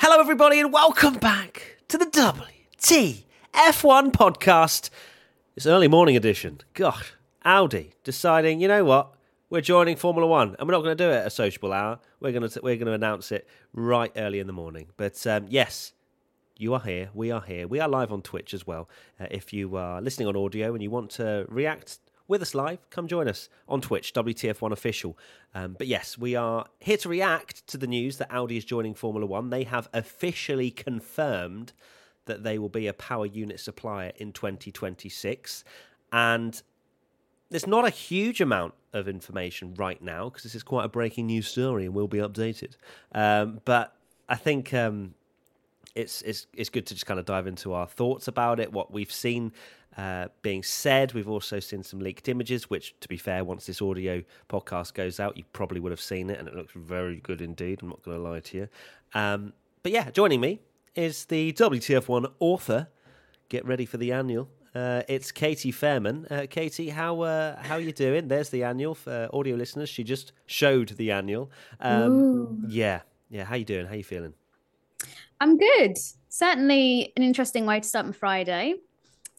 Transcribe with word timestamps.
Hello, 0.00 0.20
everybody, 0.20 0.60
and 0.60 0.72
welcome 0.72 1.14
back 1.14 1.78
to 1.88 1.98
the 1.98 2.04
WTF1 2.06 3.24
podcast. 4.12 4.90
It's 5.56 5.66
early 5.66 5.88
morning 5.88 6.16
edition. 6.16 6.60
Gosh, 6.72 7.14
Audi 7.44 7.90
deciding, 8.04 8.60
you 8.60 8.68
know 8.68 8.84
what? 8.84 9.12
We're 9.50 9.60
joining 9.60 9.96
Formula 9.96 10.24
One, 10.24 10.54
and 10.56 10.68
we're 10.68 10.74
not 10.74 10.84
going 10.84 10.96
to 10.96 11.04
do 11.04 11.10
it 11.10 11.16
at 11.16 11.26
a 11.26 11.30
sociable 11.30 11.72
hour. 11.72 11.98
We're 12.20 12.30
going 12.30 12.48
to 12.48 12.60
we're 12.62 12.76
going 12.76 12.86
to 12.86 12.92
announce 12.92 13.32
it 13.32 13.48
right 13.72 14.12
early 14.14 14.38
in 14.38 14.46
the 14.46 14.52
morning. 14.52 14.86
But 14.96 15.26
um, 15.26 15.46
yes, 15.48 15.94
you 16.56 16.74
are 16.74 16.80
here. 16.80 17.10
We 17.12 17.32
are 17.32 17.42
here. 17.42 17.66
We 17.66 17.80
are 17.80 17.88
live 17.88 18.12
on 18.12 18.22
Twitch 18.22 18.54
as 18.54 18.64
well. 18.64 18.88
Uh, 19.18 19.26
if 19.32 19.52
you 19.52 19.74
are 19.74 20.00
listening 20.00 20.28
on 20.28 20.36
audio 20.36 20.74
and 20.74 20.82
you 20.82 20.90
want 20.90 21.10
to 21.12 21.44
react 21.48 21.98
with 22.28 22.42
us 22.42 22.54
live, 22.54 22.88
come 22.90 23.08
join 23.08 23.26
us 23.26 23.48
on 23.68 23.80
Twitch, 23.80 24.12
WTF1 24.12 24.70
Official. 24.70 25.18
Um, 25.54 25.74
but 25.76 25.86
yes, 25.86 26.18
we 26.18 26.36
are 26.36 26.66
here 26.78 26.98
to 26.98 27.08
react 27.08 27.66
to 27.68 27.78
the 27.78 27.86
news 27.86 28.18
that 28.18 28.30
Audi 28.30 28.58
is 28.58 28.64
joining 28.64 28.94
Formula 28.94 29.26
One. 29.26 29.50
They 29.50 29.64
have 29.64 29.88
officially 29.94 30.70
confirmed 30.70 31.72
that 32.26 32.44
they 32.44 32.58
will 32.58 32.68
be 32.68 32.86
a 32.86 32.92
power 32.92 33.26
unit 33.26 33.58
supplier 33.58 34.12
in 34.16 34.32
2026. 34.32 35.64
And 36.12 36.62
there's 37.50 37.66
not 37.66 37.86
a 37.86 37.90
huge 37.90 38.40
amount 38.40 38.74
of 38.92 39.08
information 39.08 39.74
right 39.74 40.00
now 40.02 40.28
because 40.28 40.42
this 40.42 40.54
is 40.54 40.62
quite 40.62 40.84
a 40.84 40.88
breaking 40.88 41.26
news 41.26 41.48
story 41.48 41.86
and 41.86 41.94
will 41.94 42.08
be 42.08 42.18
updated. 42.18 42.76
Um, 43.12 43.60
but 43.64 43.94
I 44.28 44.36
think 44.36 44.74
um, 44.74 45.14
it's 45.94 46.22
it's 46.22 46.46
it's 46.54 46.68
good 46.68 46.86
to 46.86 46.94
just 46.94 47.06
kind 47.06 47.18
of 47.18 47.26
dive 47.26 47.46
into 47.46 47.72
our 47.72 47.86
thoughts 47.86 48.28
about 48.28 48.60
it, 48.60 48.72
what 48.72 48.92
we've 48.92 49.12
seen 49.12 49.52
uh, 49.98 50.28
being 50.42 50.62
said. 50.62 51.12
We've 51.12 51.28
also 51.28 51.58
seen 51.58 51.82
some 51.82 51.98
leaked 51.98 52.28
images, 52.28 52.70
which, 52.70 52.94
to 53.00 53.08
be 53.08 53.16
fair, 53.16 53.44
once 53.44 53.66
this 53.66 53.82
audio 53.82 54.22
podcast 54.48 54.94
goes 54.94 55.18
out, 55.18 55.36
you 55.36 55.44
probably 55.52 55.80
would 55.80 55.92
have 55.92 56.00
seen 56.00 56.30
it, 56.30 56.38
and 56.38 56.46
it 56.46 56.54
looks 56.54 56.72
very 56.74 57.16
good 57.16 57.42
indeed. 57.42 57.80
I'm 57.82 57.88
not 57.88 58.02
going 58.02 58.16
to 58.16 58.22
lie 58.22 58.40
to 58.40 58.56
you. 58.56 58.68
Um, 59.12 59.52
but 59.82 59.90
yeah, 59.90 60.10
joining 60.10 60.40
me 60.40 60.60
is 60.94 61.24
the 61.24 61.52
WTF1 61.52 62.32
author. 62.38 62.88
Get 63.48 63.66
ready 63.66 63.84
for 63.84 63.96
the 63.96 64.12
annual. 64.12 64.48
Uh, 64.74 65.02
it's 65.08 65.32
Katy 65.32 65.72
Fairman. 65.72 66.30
Uh, 66.30 66.46
Katie, 66.48 66.90
how 66.90 67.22
uh, 67.22 67.60
how 67.60 67.76
you 67.76 67.90
doing? 67.90 68.28
There's 68.28 68.50
the 68.50 68.62
annual 68.62 68.94
for 68.94 69.28
audio 69.32 69.56
listeners. 69.56 69.88
She 69.88 70.04
just 70.04 70.32
showed 70.46 70.90
the 70.90 71.10
annual. 71.10 71.50
Um, 71.80 72.64
yeah, 72.68 73.00
yeah. 73.30 73.44
How 73.44 73.56
you 73.56 73.64
doing? 73.64 73.86
How 73.86 73.94
you 73.94 74.04
feeling? 74.04 74.34
I'm 75.40 75.56
good. 75.56 75.96
Certainly 76.28 77.12
an 77.16 77.22
interesting 77.22 77.66
way 77.66 77.80
to 77.80 77.88
start 77.88 78.06
my 78.06 78.12
Friday. 78.12 78.74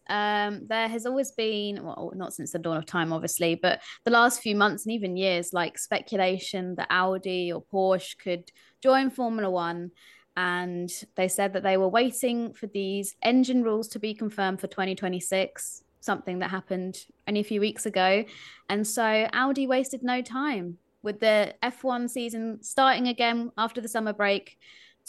Um, 0.10 0.66
there 0.68 0.88
has 0.88 1.06
always 1.06 1.32
been, 1.32 1.84
well, 1.84 2.12
not 2.16 2.34
since 2.34 2.52
the 2.52 2.60
dawn 2.60 2.78
of 2.78 2.86
time, 2.86 3.14
obviously, 3.14 3.56
but 3.56 3.82
the 4.06 4.12
last 4.12 4.42
few 4.42 4.56
months 4.56 4.86
and 4.86 4.94
even 4.94 5.16
years, 5.16 5.54
like 5.54 5.78
speculation 5.78 6.76
that 6.76 6.88
Audi 6.90 7.54
or 7.54 7.64
Porsche 7.64 8.18
could 8.18 8.52
join 8.82 9.10
Formula 9.10 9.50
One. 9.50 9.92
And 10.36 10.90
they 11.16 11.28
said 11.28 11.54
that 11.54 11.64
they 11.64 11.78
were 11.78 11.88
waiting 11.88 12.54
for 12.54 12.68
these 12.68 13.16
engine 13.22 13.64
rules 13.64 13.88
to 13.90 14.00
be 14.00 14.14
confirmed 14.14 14.62
for 14.62 14.68
2026, 14.68 15.84
something 16.00 16.40
that 16.40 16.50
happened 16.50 16.98
only 17.28 17.42
a 17.42 17.44
few 17.44 17.60
weeks 17.60 17.86
ago. 17.86 18.24
And 18.70 18.88
so 18.88 19.28
Audi 19.34 19.68
wasted 19.68 20.02
no 20.02 20.22
time 20.22 20.78
with 21.02 21.20
the 21.20 21.56
F1 21.64 22.10
season 22.10 22.62
starting 22.62 23.08
again 23.08 23.52
after 23.58 23.82
the 23.82 23.88
summer 23.88 24.14
break 24.14 24.58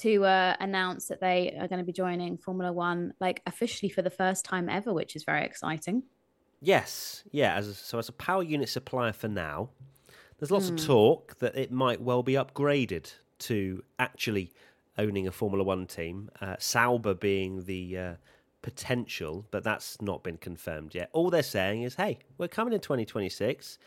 to 0.00 0.24
uh, 0.24 0.56
announce 0.60 1.06
that 1.06 1.20
they 1.20 1.56
are 1.58 1.68
going 1.68 1.78
to 1.78 1.84
be 1.84 1.92
joining 1.92 2.36
Formula 2.36 2.72
One, 2.72 3.14
like 3.20 3.42
officially 3.46 3.90
for 3.90 4.02
the 4.02 4.10
first 4.10 4.44
time 4.44 4.68
ever, 4.68 4.92
which 4.92 5.16
is 5.16 5.24
very 5.24 5.44
exciting. 5.44 6.02
Yes, 6.60 7.24
yeah. 7.30 7.54
As 7.54 7.68
a, 7.68 7.74
so, 7.74 7.98
as 7.98 8.08
a 8.08 8.12
power 8.12 8.42
unit 8.42 8.68
supplier 8.68 9.12
for 9.12 9.28
now, 9.28 9.70
there's 10.38 10.50
lots 10.50 10.70
mm. 10.70 10.78
of 10.78 10.86
talk 10.86 11.38
that 11.38 11.56
it 11.56 11.70
might 11.70 12.00
well 12.00 12.22
be 12.22 12.34
upgraded 12.34 13.12
to 13.40 13.82
actually 13.98 14.52
owning 14.98 15.26
a 15.26 15.32
Formula 15.32 15.64
One 15.64 15.86
team. 15.86 16.30
Uh, 16.40 16.56
Sauber 16.58 17.14
being 17.14 17.64
the 17.64 17.98
uh, 17.98 18.14
potential, 18.62 19.46
but 19.50 19.64
that's 19.64 20.00
not 20.00 20.22
been 20.22 20.36
confirmed 20.36 20.94
yet. 20.94 21.10
All 21.12 21.30
they're 21.30 21.42
saying 21.42 21.82
is, 21.82 21.94
"Hey, 21.94 22.18
we're 22.38 22.48
coming 22.48 22.72
in 22.72 22.80
2026. 22.80 23.78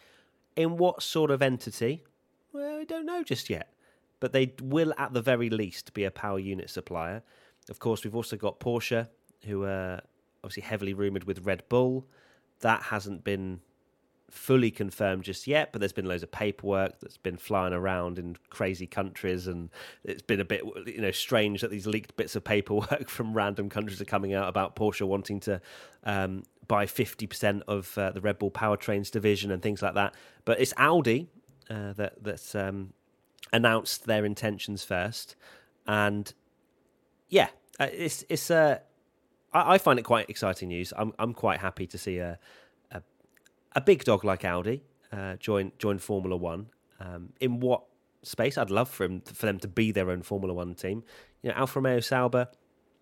In 0.55 0.77
what 0.77 1.01
sort 1.01 1.31
of 1.31 1.41
entity? 1.41 2.03
Well, 2.51 2.77
we 2.77 2.85
don't 2.85 3.05
know 3.05 3.23
just 3.23 3.49
yet." 3.49 3.72
But 4.23 4.31
they 4.31 4.53
will 4.61 4.93
at 4.97 5.11
the 5.11 5.21
very 5.21 5.49
least 5.49 5.93
be 5.93 6.05
a 6.05 6.09
power 6.09 6.39
unit 6.39 6.69
supplier. 6.69 7.21
Of 7.69 7.79
course, 7.79 8.05
we've 8.05 8.15
also 8.15 8.37
got 8.37 8.57
Porsche, 8.57 9.09
who 9.43 9.65
are 9.65 9.99
obviously 10.45 10.63
heavily 10.63 10.93
rumoured 10.93 11.25
with 11.25 11.45
Red 11.45 11.67
Bull. 11.67 12.07
That 12.61 12.83
hasn't 12.83 13.25
been 13.25 13.59
fully 14.31 14.71
confirmed 14.71 15.25
just 15.25 15.45
yet, 15.45 15.73
but 15.73 15.79
there's 15.79 15.91
been 15.91 16.05
loads 16.05 16.23
of 16.23 16.31
paperwork 16.31 17.01
that's 17.01 17.17
been 17.17 17.35
flying 17.35 17.73
around 17.73 18.17
in 18.17 18.37
crazy 18.49 18.87
countries, 18.87 19.45
and 19.45 19.69
it's 20.05 20.21
been 20.21 20.39
a 20.39 20.45
bit, 20.45 20.63
you 20.87 21.01
know, 21.01 21.11
strange 21.11 21.59
that 21.59 21.69
these 21.69 21.85
leaked 21.85 22.15
bits 22.15 22.37
of 22.37 22.45
paperwork 22.45 23.09
from 23.09 23.33
random 23.33 23.67
countries 23.67 23.99
are 23.99 24.05
coming 24.05 24.33
out 24.33 24.47
about 24.47 24.77
Porsche 24.77 25.05
wanting 25.05 25.41
to 25.41 25.59
um, 26.05 26.43
buy 26.65 26.85
50% 26.85 27.63
of 27.67 27.97
uh, 27.97 28.11
the 28.11 28.21
Red 28.21 28.39
Bull 28.39 28.51
powertrains 28.51 29.11
division 29.11 29.51
and 29.51 29.61
things 29.61 29.81
like 29.81 29.95
that. 29.95 30.15
But 30.45 30.61
it's 30.61 30.73
Audi 30.77 31.27
uh, 31.69 31.91
that 31.91 32.23
that's 32.23 32.55
um, 32.55 32.93
announced 33.53 34.05
their 34.05 34.25
intentions 34.25 34.83
first, 34.83 35.37
and 35.87 36.33
yeah, 37.29 37.47
uh, 37.79 37.87
it's 37.91 38.25
it's 38.27 38.49
a. 38.49 38.81
Uh, 39.53 39.63
I 39.65 39.77
find 39.77 39.99
it 39.99 40.03
quite 40.03 40.29
exciting 40.29 40.69
news. 40.69 40.91
I'm 40.97 41.13
I'm 41.19 41.33
quite 41.33 41.59
happy 41.59 41.87
to 41.87 41.97
see 41.97 42.17
a 42.17 42.39
a, 42.91 43.01
a 43.75 43.81
big 43.81 44.03
dog 44.03 44.25
like 44.25 44.43
Audi 44.43 44.83
uh, 45.13 45.35
join 45.35 45.71
join 45.77 45.99
Formula 45.99 46.35
One. 46.35 46.67
Um, 46.99 47.33
in 47.39 47.59
what 47.59 47.83
space? 48.23 48.57
I'd 48.57 48.71
love 48.71 48.89
for 48.89 49.03
him 49.03 49.21
for 49.21 49.45
them 49.45 49.59
to 49.59 49.67
be 49.67 49.91
their 49.91 50.09
own 50.09 50.23
Formula 50.23 50.53
One 50.53 50.73
team. 50.73 51.03
You 51.41 51.49
know, 51.49 51.55
Alfa 51.55 51.79
Romeo 51.79 51.99
Sauber 51.99 52.47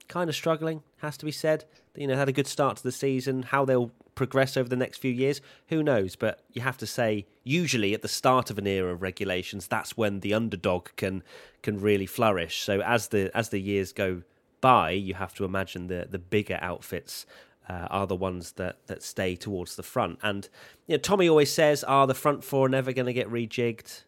kind 0.07 0.29
of 0.29 0.35
struggling, 0.35 0.83
has 0.97 1.15
to 1.17 1.25
be 1.25 1.31
said. 1.31 1.65
You 1.95 2.07
know, 2.07 2.15
had 2.15 2.29
a 2.29 2.33
good 2.33 2.47
start 2.47 2.77
to 2.77 2.83
the 2.83 2.91
season. 2.91 3.43
How 3.43 3.65
they'll 3.65 3.91
progress 4.21 4.55
over 4.55 4.69
the 4.69 4.75
next 4.75 4.99
few 4.99 5.11
years, 5.11 5.41
who 5.69 5.81
knows? 5.81 6.15
But 6.15 6.43
you 6.53 6.61
have 6.61 6.77
to 6.77 6.85
say, 6.85 7.25
usually 7.43 7.95
at 7.95 8.03
the 8.03 8.07
start 8.07 8.51
of 8.51 8.59
an 8.59 8.67
era 8.67 8.93
of 8.93 9.01
regulations, 9.01 9.65
that's 9.67 9.97
when 9.97 10.19
the 10.19 10.35
underdog 10.35 10.89
can 10.95 11.23
can 11.63 11.81
really 11.81 12.05
flourish. 12.05 12.61
So 12.61 12.81
as 12.81 13.07
the 13.07 13.31
as 13.35 13.49
the 13.49 13.57
years 13.57 13.91
go 13.91 14.21
by, 14.61 14.91
you 14.91 15.15
have 15.15 15.33
to 15.35 15.43
imagine 15.43 15.87
the 15.87 16.07
the 16.07 16.19
bigger 16.19 16.59
outfits 16.61 17.25
uh, 17.67 17.87
are 17.89 18.05
the 18.05 18.15
ones 18.15 18.51
that 18.53 18.75
that 18.85 19.01
stay 19.01 19.35
towards 19.35 19.75
the 19.75 19.81
front. 19.81 20.19
And 20.21 20.47
you 20.85 20.97
know, 20.97 20.99
Tommy 20.99 21.27
always 21.27 21.51
says, 21.51 21.83
"Are 21.83 22.05
the 22.05 22.13
front 22.13 22.43
four 22.43 22.69
never 22.69 22.93
going 22.93 23.07
to 23.07 23.13
get 23.13 23.27
rejigged?" 23.27 24.03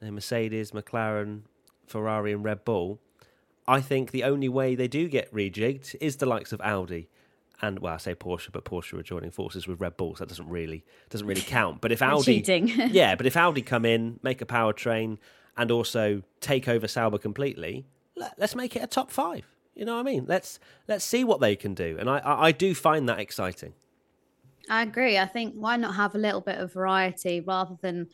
Mercedes, 0.00 0.70
McLaren, 0.70 1.40
Ferrari, 1.88 2.32
and 2.32 2.44
Red 2.44 2.64
Bull. 2.64 3.00
I 3.66 3.80
think 3.80 4.12
the 4.12 4.22
only 4.22 4.48
way 4.48 4.76
they 4.76 4.86
do 4.86 5.08
get 5.08 5.34
rejigged 5.34 5.96
is 6.00 6.16
the 6.16 6.26
likes 6.26 6.52
of 6.52 6.60
Audi 6.60 7.08
and 7.62 7.78
well, 7.78 7.94
I 7.94 7.96
say 7.96 8.14
Porsche, 8.14 8.52
but 8.52 8.64
Porsche 8.64 8.98
are 8.98 9.02
joining 9.02 9.30
forces 9.30 9.66
with 9.66 9.80
Red 9.80 9.96
Bull, 9.96 10.14
so 10.14 10.24
that 10.24 10.28
doesn't 10.28 10.48
really 10.48 10.84
doesn't 11.10 11.26
really 11.26 11.40
count. 11.40 11.80
But 11.80 11.92
if 11.92 12.02
Audi, 12.02 12.42
yeah, 12.90 13.14
but 13.14 13.26
if 13.26 13.36
Audi 13.36 13.62
come 13.62 13.84
in, 13.84 14.20
make 14.22 14.42
a 14.42 14.46
powertrain, 14.46 15.18
and 15.56 15.70
also 15.70 16.22
take 16.40 16.68
over 16.68 16.86
Sauber 16.86 17.18
completely, 17.18 17.86
let, 18.14 18.38
us 18.40 18.54
make 18.54 18.76
it 18.76 18.82
a 18.82 18.86
top 18.86 19.10
five. 19.10 19.46
You 19.74 19.84
know 19.84 19.94
what 19.94 20.00
I 20.00 20.04
mean? 20.04 20.26
Let's 20.26 20.58
let's 20.88 21.04
see 21.04 21.24
what 21.24 21.40
they 21.40 21.56
can 21.56 21.74
do, 21.74 21.96
and 21.98 22.10
I, 22.10 22.18
I, 22.18 22.46
I 22.46 22.52
do 22.52 22.74
find 22.74 23.08
that 23.08 23.18
exciting. 23.18 23.74
I 24.68 24.82
agree. 24.82 25.18
I 25.18 25.26
think 25.26 25.54
why 25.54 25.76
not 25.76 25.94
have 25.94 26.14
a 26.14 26.18
little 26.18 26.40
bit 26.40 26.58
of 26.58 26.72
variety 26.72 27.40
rather 27.40 27.76
than, 27.80 28.08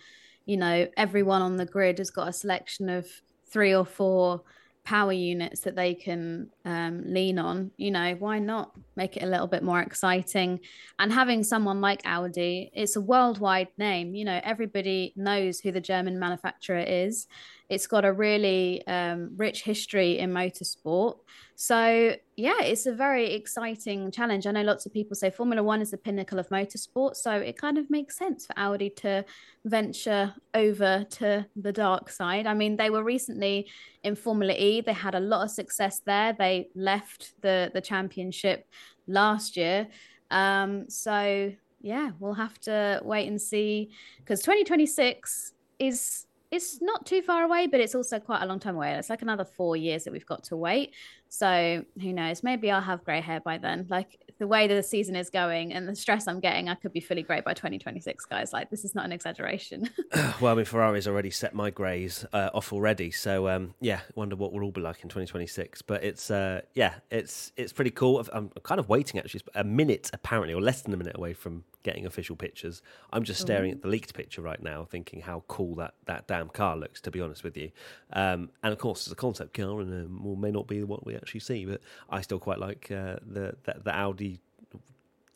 you 0.44 0.56
know, 0.56 0.86
everyone 0.96 1.42
on 1.42 1.56
the 1.56 1.64
grid 1.64 1.98
has 1.98 2.10
got 2.10 2.28
a 2.28 2.32
selection 2.32 2.88
of 2.88 3.06
three 3.46 3.74
or 3.74 3.86
four 3.86 4.42
power 4.84 5.12
units 5.12 5.60
that 5.60 5.76
they 5.76 5.94
can 5.94 6.50
um, 6.64 7.02
lean 7.06 7.38
on, 7.38 7.70
you 7.76 7.90
know, 7.90 8.14
why 8.18 8.38
not 8.38 8.72
make 8.96 9.16
it 9.16 9.22
a 9.22 9.26
little 9.26 9.46
bit 9.46 9.62
more 9.62 9.80
exciting? 9.80 10.60
And 10.98 11.12
having 11.12 11.44
someone 11.44 11.80
like 11.80 12.02
Audi, 12.04 12.70
it's 12.74 12.96
a 12.96 13.00
worldwide 13.00 13.68
name. 13.78 14.14
You 14.14 14.24
know, 14.24 14.40
everybody 14.42 15.12
knows 15.14 15.60
who 15.60 15.70
the 15.70 15.80
German 15.80 16.18
manufacturer 16.18 16.80
is. 16.80 17.28
It's 17.72 17.86
got 17.86 18.04
a 18.04 18.12
really 18.12 18.86
um, 18.86 19.30
rich 19.34 19.62
history 19.62 20.18
in 20.18 20.30
motorsport. 20.30 21.16
So, 21.56 22.14
yeah, 22.36 22.60
it's 22.60 22.84
a 22.84 22.92
very 22.92 23.32
exciting 23.32 24.10
challenge. 24.10 24.46
I 24.46 24.50
know 24.50 24.60
lots 24.60 24.84
of 24.84 24.92
people 24.92 25.16
say 25.16 25.30
Formula 25.30 25.62
One 25.62 25.80
is 25.80 25.90
the 25.90 25.96
pinnacle 25.96 26.38
of 26.38 26.50
motorsport. 26.50 27.16
So, 27.16 27.32
it 27.32 27.56
kind 27.56 27.78
of 27.78 27.88
makes 27.88 28.18
sense 28.18 28.44
for 28.44 28.52
Audi 28.58 28.90
to 28.90 29.24
venture 29.64 30.34
over 30.52 31.06
to 31.12 31.46
the 31.56 31.72
dark 31.72 32.10
side. 32.10 32.46
I 32.46 32.52
mean, 32.52 32.76
they 32.76 32.90
were 32.90 33.02
recently 33.02 33.70
in 34.02 34.16
Formula 34.16 34.52
E, 34.52 34.82
they 34.82 34.92
had 34.92 35.14
a 35.14 35.20
lot 35.20 35.42
of 35.42 35.50
success 35.50 36.02
there. 36.04 36.34
They 36.38 36.68
left 36.74 37.32
the, 37.40 37.70
the 37.72 37.80
championship 37.80 38.68
last 39.06 39.56
year. 39.56 39.88
Um, 40.30 40.90
so, 40.90 41.54
yeah, 41.80 42.10
we'll 42.18 42.34
have 42.34 42.58
to 42.60 43.00
wait 43.02 43.28
and 43.28 43.40
see 43.40 43.92
because 44.18 44.40
2026 44.40 45.54
is 45.78 46.26
it's 46.52 46.82
not 46.82 47.06
too 47.06 47.22
far 47.22 47.42
away, 47.44 47.66
but 47.66 47.80
it's 47.80 47.94
also 47.94 48.20
quite 48.20 48.42
a 48.42 48.46
long 48.46 48.60
time 48.60 48.76
away. 48.76 48.92
It's 48.92 49.08
like 49.08 49.22
another 49.22 49.44
four 49.44 49.74
years 49.74 50.04
that 50.04 50.12
we've 50.12 50.26
got 50.26 50.44
to 50.44 50.56
wait. 50.56 50.94
So 51.30 51.82
who 52.00 52.12
knows? 52.12 52.42
Maybe 52.42 52.70
I'll 52.70 52.82
have 52.82 53.02
grey 53.04 53.22
hair 53.22 53.40
by 53.40 53.56
then. 53.56 53.86
Like 53.88 54.20
the 54.42 54.48
way 54.48 54.66
the 54.66 54.82
season 54.82 55.14
is 55.14 55.30
going 55.30 55.72
and 55.72 55.86
the 55.86 55.94
stress 55.94 56.26
I'm 56.26 56.40
getting, 56.40 56.68
I 56.68 56.74
could 56.74 56.92
be 56.92 56.98
fully 56.98 57.22
grey 57.22 57.40
by 57.42 57.54
2026, 57.54 58.24
guys. 58.24 58.52
Like 58.52 58.70
this 58.70 58.84
is 58.84 58.92
not 58.92 59.04
an 59.04 59.12
exaggeration. 59.12 59.88
well, 60.40 60.52
I 60.52 60.56
mean, 60.56 60.64
Ferrari's 60.64 61.06
already 61.06 61.30
set 61.30 61.54
my 61.54 61.70
greys 61.70 62.26
uh, 62.32 62.50
off 62.52 62.72
already, 62.72 63.12
so 63.12 63.48
um, 63.48 63.74
yeah, 63.80 64.00
wonder 64.16 64.34
what 64.34 64.52
we'll 64.52 64.64
all 64.64 64.72
be 64.72 64.80
like 64.80 65.04
in 65.04 65.08
2026. 65.08 65.82
But 65.82 66.02
it's 66.02 66.28
uh, 66.28 66.62
yeah, 66.74 66.94
it's 67.08 67.52
it's 67.56 67.72
pretty 67.72 67.92
cool. 67.92 68.20
I'm 68.32 68.48
kind 68.64 68.80
of 68.80 68.88
waiting 68.88 69.20
actually, 69.20 69.42
a 69.54 69.62
minute 69.62 70.10
apparently, 70.12 70.54
or 70.54 70.60
less 70.60 70.82
than 70.82 70.92
a 70.92 70.96
minute 70.96 71.16
away 71.16 71.34
from 71.34 71.62
getting 71.84 72.04
official 72.04 72.34
pictures. 72.34 72.82
I'm 73.12 73.22
just 73.22 73.40
staring 73.40 73.70
Ooh. 73.70 73.74
at 73.74 73.82
the 73.82 73.88
leaked 73.88 74.14
picture 74.14 74.42
right 74.42 74.62
now, 74.62 74.84
thinking 74.84 75.20
how 75.20 75.44
cool 75.48 75.74
that, 75.76 75.94
that 76.06 76.26
damn 76.26 76.48
car 76.48 76.76
looks. 76.76 77.00
To 77.02 77.12
be 77.12 77.20
honest 77.20 77.44
with 77.44 77.56
you, 77.56 77.70
um, 78.12 78.50
and 78.64 78.72
of 78.72 78.78
course 78.78 79.02
it's 79.02 79.12
a 79.12 79.16
concept 79.16 79.54
car, 79.54 79.80
and 79.80 79.92
um, 79.92 80.40
may 80.40 80.50
not 80.50 80.66
be 80.66 80.82
what 80.82 81.06
we 81.06 81.14
actually 81.14 81.40
see, 81.40 81.64
but 81.64 81.80
I 82.10 82.22
still 82.22 82.40
quite 82.40 82.58
like 82.58 82.90
uh, 82.90 83.16
the, 83.24 83.54
the, 83.62 83.76
the 83.84 83.94
Audi 83.94 84.31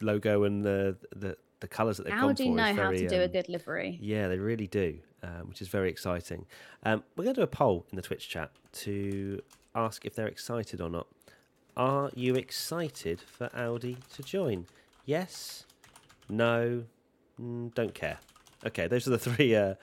logo 0.00 0.44
and 0.44 0.64
the 0.64 0.96
the 1.14 1.36
the 1.60 1.68
colours 1.68 1.96
that 1.96 2.04
they've 2.04 2.14
Audi 2.14 2.44
gone 2.44 2.52
for. 2.52 2.56
know 2.56 2.74
very, 2.74 2.76
how 2.76 2.90
to 2.90 3.08
do 3.08 3.16
um, 3.16 3.22
a 3.22 3.28
good 3.28 3.48
livery. 3.48 3.98
Yeah, 4.00 4.28
they 4.28 4.38
really 4.38 4.66
do, 4.66 4.98
um, 5.22 5.48
which 5.48 5.62
is 5.62 5.68
very 5.68 5.88
exciting. 5.88 6.46
Um, 6.82 7.02
we're 7.16 7.24
going 7.24 7.34
to 7.34 7.40
do 7.40 7.44
a 7.44 7.48
poll 7.48 7.86
in 7.90 7.96
the 7.96 8.02
Twitch 8.02 8.28
chat 8.28 8.50
to 8.72 9.40
ask 9.74 10.04
if 10.04 10.14
they're 10.14 10.26
excited 10.26 10.80
or 10.80 10.90
not. 10.90 11.06
Are 11.76 12.10
you 12.14 12.34
excited 12.34 13.20
for 13.20 13.50
Audi 13.54 13.98
to 14.14 14.22
join? 14.22 14.66
Yes, 15.04 15.66
no, 16.28 16.84
mm, 17.40 17.74
don't 17.74 17.94
care. 17.94 18.18
Okay, 18.66 18.86
those 18.86 19.06
are 19.06 19.10
the 19.10 19.18
three 19.30 19.54
uh, 19.54 19.74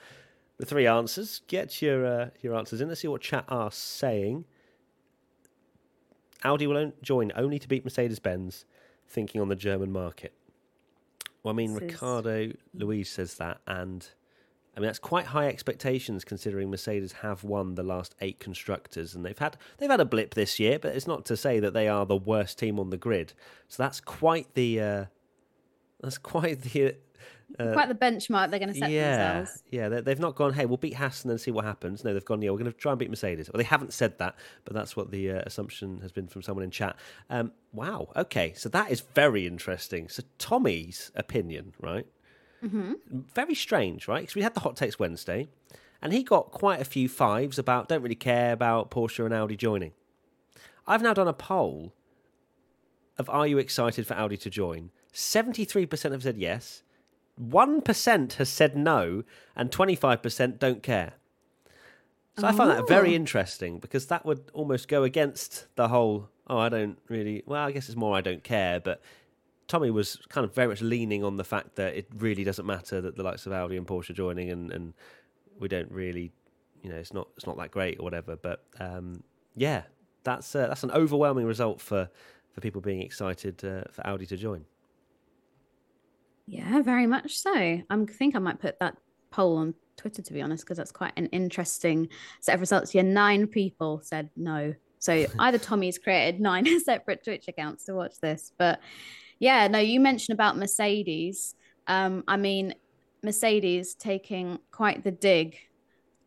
the 0.58 0.66
three 0.66 0.86
answers. 0.86 1.40
Get 1.48 1.82
your 1.82 2.06
uh, 2.06 2.30
your 2.40 2.56
answers 2.56 2.80
in. 2.80 2.88
Let's 2.88 3.00
see 3.00 3.08
what 3.08 3.20
chat 3.20 3.44
are 3.48 3.70
saying. 3.70 4.44
Audi 6.44 6.66
will 6.66 6.92
join 7.00 7.32
only 7.34 7.58
to 7.58 7.66
beat 7.66 7.84
Mercedes 7.84 8.18
Benz, 8.18 8.66
thinking 9.08 9.40
on 9.40 9.48
the 9.48 9.56
German 9.56 9.92
market. 9.92 10.32
Well, 11.42 11.52
I 11.52 11.56
mean, 11.56 11.74
this 11.74 11.82
Ricardo 11.82 12.36
is... 12.36 12.52
Louise 12.72 13.10
says 13.10 13.34
that, 13.34 13.60
and 13.66 14.08
I 14.76 14.80
mean 14.80 14.86
that's 14.86 14.98
quite 14.98 15.26
high 15.26 15.46
expectations 15.48 16.24
considering 16.24 16.70
Mercedes 16.70 17.12
have 17.12 17.44
won 17.44 17.74
the 17.74 17.82
last 17.82 18.14
eight 18.20 18.40
constructors, 18.40 19.14
and 19.14 19.24
they've 19.24 19.38
had 19.38 19.56
they've 19.78 19.90
had 19.90 20.00
a 20.00 20.06
blip 20.06 20.34
this 20.34 20.58
year, 20.58 20.78
but 20.78 20.96
it's 20.96 21.06
not 21.06 21.24
to 21.26 21.36
say 21.36 21.60
that 21.60 21.74
they 21.74 21.86
are 21.86 22.06
the 22.06 22.16
worst 22.16 22.58
team 22.58 22.80
on 22.80 22.90
the 22.90 22.96
grid. 22.96 23.34
So 23.68 23.82
that's 23.82 24.00
quite 24.00 24.54
the 24.54 24.80
uh, 24.80 25.04
that's 26.00 26.18
quite 26.18 26.62
the 26.62 26.96
uh, 27.58 27.72
quite 27.72 27.88
the 27.88 27.94
benchmark 27.94 28.50
they're 28.50 28.58
going 28.58 28.72
to 28.72 28.78
set 28.78 28.90
yeah, 28.90 29.34
themselves. 29.34 29.62
Yeah, 29.70 29.88
they've 29.88 30.18
not 30.18 30.34
gone. 30.34 30.52
Hey, 30.52 30.66
we'll 30.66 30.76
beat 30.76 30.94
Haas 30.94 31.22
and 31.22 31.30
then 31.30 31.38
see 31.38 31.50
what 31.50 31.64
happens. 31.64 32.04
No, 32.04 32.12
they've 32.12 32.24
gone. 32.24 32.42
Yeah, 32.42 32.50
we're 32.50 32.58
going 32.58 32.70
to 32.70 32.76
try 32.76 32.92
and 32.92 32.98
beat 32.98 33.10
Mercedes. 33.10 33.50
Well, 33.52 33.58
they 33.58 33.64
haven't 33.64 33.92
said 33.92 34.18
that, 34.18 34.36
but 34.64 34.74
that's 34.74 34.96
what 34.96 35.10
the 35.10 35.30
uh, 35.30 35.42
assumption 35.46 36.00
has 36.00 36.12
been 36.12 36.26
from 36.26 36.42
someone 36.42 36.64
in 36.64 36.70
chat. 36.70 36.96
Um, 37.30 37.52
wow. 37.72 38.08
Okay, 38.16 38.52
so 38.54 38.68
that 38.70 38.90
is 38.90 39.00
very 39.14 39.46
interesting. 39.46 40.08
So 40.08 40.22
Tommy's 40.38 41.12
opinion, 41.14 41.74
right? 41.80 42.06
Mm-hmm. 42.64 42.92
Very 43.34 43.54
strange, 43.54 44.08
right? 44.08 44.22
Because 44.22 44.34
we 44.34 44.42
had 44.42 44.54
the 44.54 44.60
hot 44.60 44.76
takes 44.76 44.98
Wednesday, 44.98 45.48
and 46.00 46.12
he 46.12 46.22
got 46.22 46.50
quite 46.50 46.80
a 46.80 46.84
few 46.84 47.08
fives 47.08 47.58
about 47.58 47.88
don't 47.88 48.02
really 48.02 48.14
care 48.14 48.52
about 48.52 48.90
Porsche 48.90 49.24
and 49.24 49.34
Audi 49.34 49.56
joining. 49.56 49.92
I've 50.86 51.02
now 51.02 51.14
done 51.14 51.28
a 51.28 51.32
poll 51.32 51.94
of 53.18 53.30
are 53.30 53.46
you 53.46 53.58
excited 53.58 54.06
for 54.06 54.14
Audi 54.14 54.36
to 54.38 54.50
join? 54.50 54.90
73% 55.12 56.12
have 56.12 56.22
said 56.22 56.36
yes, 56.36 56.82
1% 57.40 58.32
has 58.34 58.48
said 58.48 58.76
no, 58.76 59.24
and 59.56 59.70
25% 59.70 60.58
don't 60.58 60.82
care. 60.82 61.14
So 62.38 62.46
oh. 62.46 62.50
I 62.50 62.52
find 62.52 62.70
that 62.70 62.88
very 62.88 63.12
oh. 63.12 63.16
interesting 63.16 63.78
because 63.78 64.06
that 64.06 64.24
would 64.24 64.50
almost 64.52 64.88
go 64.88 65.04
against 65.04 65.66
the 65.76 65.88
whole, 65.88 66.28
oh, 66.48 66.58
I 66.58 66.68
don't 66.68 66.98
really, 67.08 67.42
well, 67.46 67.64
I 67.64 67.72
guess 67.72 67.88
it's 67.88 67.96
more 67.96 68.16
I 68.16 68.20
don't 68.20 68.42
care, 68.42 68.80
but 68.80 69.00
Tommy 69.66 69.90
was 69.90 70.16
kind 70.28 70.44
of 70.44 70.54
very 70.54 70.68
much 70.68 70.80
leaning 70.80 71.24
on 71.24 71.36
the 71.36 71.44
fact 71.44 71.76
that 71.76 71.94
it 71.96 72.06
really 72.16 72.44
doesn't 72.44 72.66
matter 72.66 73.00
that 73.00 73.16
the 73.16 73.22
likes 73.22 73.46
of 73.46 73.52
Audi 73.52 73.76
and 73.76 73.86
Porsche 73.86 74.10
are 74.10 74.14
joining 74.14 74.50
and, 74.50 74.70
and 74.72 74.94
we 75.58 75.68
don't 75.68 75.90
really, 75.90 76.32
you 76.82 76.90
know, 76.90 76.96
it's 76.96 77.14
not 77.14 77.28
it's 77.36 77.46
not 77.46 77.56
that 77.56 77.70
great 77.70 77.98
or 77.98 78.02
whatever. 78.02 78.36
But 78.36 78.64
um, 78.78 79.22
yeah, 79.54 79.82
that's 80.22 80.54
uh, 80.54 80.66
that's 80.66 80.82
an 80.82 80.90
overwhelming 80.90 81.46
result 81.46 81.80
for, 81.80 82.10
for 82.52 82.60
people 82.60 82.80
being 82.80 83.00
excited 83.00 83.64
uh, 83.64 83.84
for 83.90 84.06
Audi 84.06 84.26
to 84.26 84.36
join. 84.36 84.64
Yeah, 86.46 86.82
very 86.82 87.06
much 87.06 87.38
so. 87.38 87.54
I 87.54 88.04
think 88.10 88.36
I 88.36 88.38
might 88.38 88.60
put 88.60 88.78
that 88.80 88.96
poll 89.30 89.56
on 89.56 89.74
Twitter 89.96 90.22
to 90.22 90.32
be 90.32 90.42
honest, 90.42 90.64
because 90.64 90.76
that's 90.76 90.92
quite 90.92 91.12
an 91.16 91.26
interesting 91.26 92.08
set 92.40 92.54
of 92.54 92.60
results. 92.60 92.94
Yeah, 92.94 93.02
nine 93.02 93.46
people 93.46 94.00
said 94.02 94.30
no. 94.36 94.74
So 94.98 95.26
either 95.38 95.58
Tommy's 95.58 95.98
created 95.98 96.40
nine 96.40 96.80
separate 96.84 97.24
Twitch 97.24 97.48
accounts 97.48 97.84
to 97.86 97.94
watch 97.94 98.20
this, 98.20 98.52
but 98.58 98.80
yeah, 99.38 99.66
no, 99.68 99.78
you 99.78 100.00
mentioned 100.00 100.34
about 100.34 100.56
Mercedes. 100.56 101.54
Um, 101.86 102.24
I 102.28 102.36
mean, 102.36 102.74
Mercedes 103.22 103.94
taking 103.94 104.58
quite 104.70 105.02
the 105.02 105.10
dig 105.10 105.58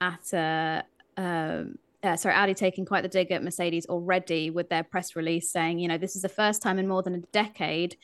at 0.01 0.33
uh, 0.33 0.81
um, 1.15 1.77
uh, 2.03 2.15
sorry, 2.15 2.35
Audi 2.35 2.53
taking 2.53 2.85
quite 2.85 3.01
the 3.01 3.09
dig 3.09 3.31
at 3.31 3.43
Mercedes 3.43 3.87
already 3.87 4.49
with 4.49 4.69
their 4.69 4.83
press 4.83 5.15
release 5.15 5.51
saying, 5.51 5.79
you 5.79 5.87
know, 5.87 5.97
this 5.97 6.15
is 6.15 6.21
the 6.21 6.29
first 6.29 6.61
time 6.61 6.79
in 6.79 6.87
more 6.87 7.01
than 7.01 7.15
a 7.15 7.21
decade 7.31 7.97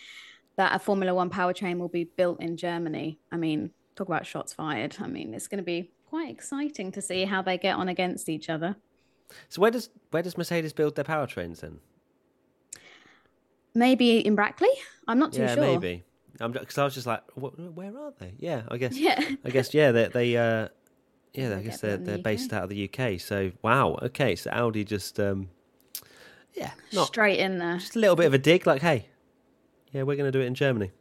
that 0.56 0.76
a 0.76 0.80
Formula 0.80 1.14
One 1.14 1.30
powertrain 1.30 1.78
will 1.78 1.90
be 1.90 2.06
built 2.06 2.42
in 2.42 2.58
Germany. 2.58 3.20
I 3.32 3.38
mean, 3.38 3.72
talk 3.96 4.08
about 4.08 4.26
shots 4.26 4.54
fired. 4.54 4.98
I 5.00 5.08
mean, 5.08 5.34
it's 5.34 5.48
going 5.48 5.58
to 5.58 5.64
be 5.64 5.92
quite 6.10 6.30
exciting 6.30 6.92
to 6.92 7.02
see 7.02 7.26
how 7.26 7.42
they 7.42 7.58
get 7.58 7.76
on 7.76 7.90
against 7.90 8.30
each 8.30 8.50
other. 8.50 8.76
So 9.50 9.62
where 9.62 9.72
does 9.72 9.90
where 10.12 10.22
does 10.22 10.38
Mercedes 10.38 10.74
build 10.74 10.96
their 10.96 11.06
powertrains 11.06 11.62
then? 11.62 11.80
Maybe 13.74 14.20
in 14.20 14.36
Brackley. 14.36 14.70
I'm 15.08 15.18
not 15.18 15.34
too 15.34 15.42
yeah, 15.42 15.56
sure. 15.56 15.64
maybe. 15.64 16.04
Because 16.38 16.78
I 16.78 16.84
was 16.84 16.94
just 16.94 17.08
like, 17.08 17.24
where 17.36 17.98
are 17.98 18.14
they? 18.20 18.34
Yeah, 18.38 18.64
I 18.70 18.78
guess. 18.78 18.98
Yeah. 18.98 19.20
I 19.44 19.50
guess 19.50 19.74
yeah. 19.74 19.92
They, 19.92 20.08
they 20.08 20.38
uh, 20.38 20.68
yeah. 21.34 21.58
I 21.58 21.62
guess 21.62 21.80
they're 21.80 21.98
they're 21.98 22.18
the 22.18 22.24
based 22.24 22.54
out 22.54 22.64
of 22.64 22.70
the 22.70 22.90
UK. 22.90 23.20
So 23.20 23.52
wow. 23.64 23.98
Okay. 24.04 24.36
So 24.36 24.52
Audi 24.52 24.84
just 24.84 25.20
um, 25.20 25.50
yeah, 26.56 26.72
not, 26.92 27.08
straight 27.08 27.40
in 27.40 27.58
there. 27.58 27.78
Just 27.78 27.96
a 27.96 28.00
little 28.00 28.16
bit 28.16 28.28
of 28.28 28.34
a 28.34 28.38
dig, 28.38 28.68
like, 28.68 28.82
hey, 28.82 29.08
yeah, 29.94 30.04
we're 30.04 30.16
going 30.16 30.32
to 30.32 30.38
do 30.38 30.42
it 30.42 30.48
in 30.48 30.56
Germany. 30.56 30.92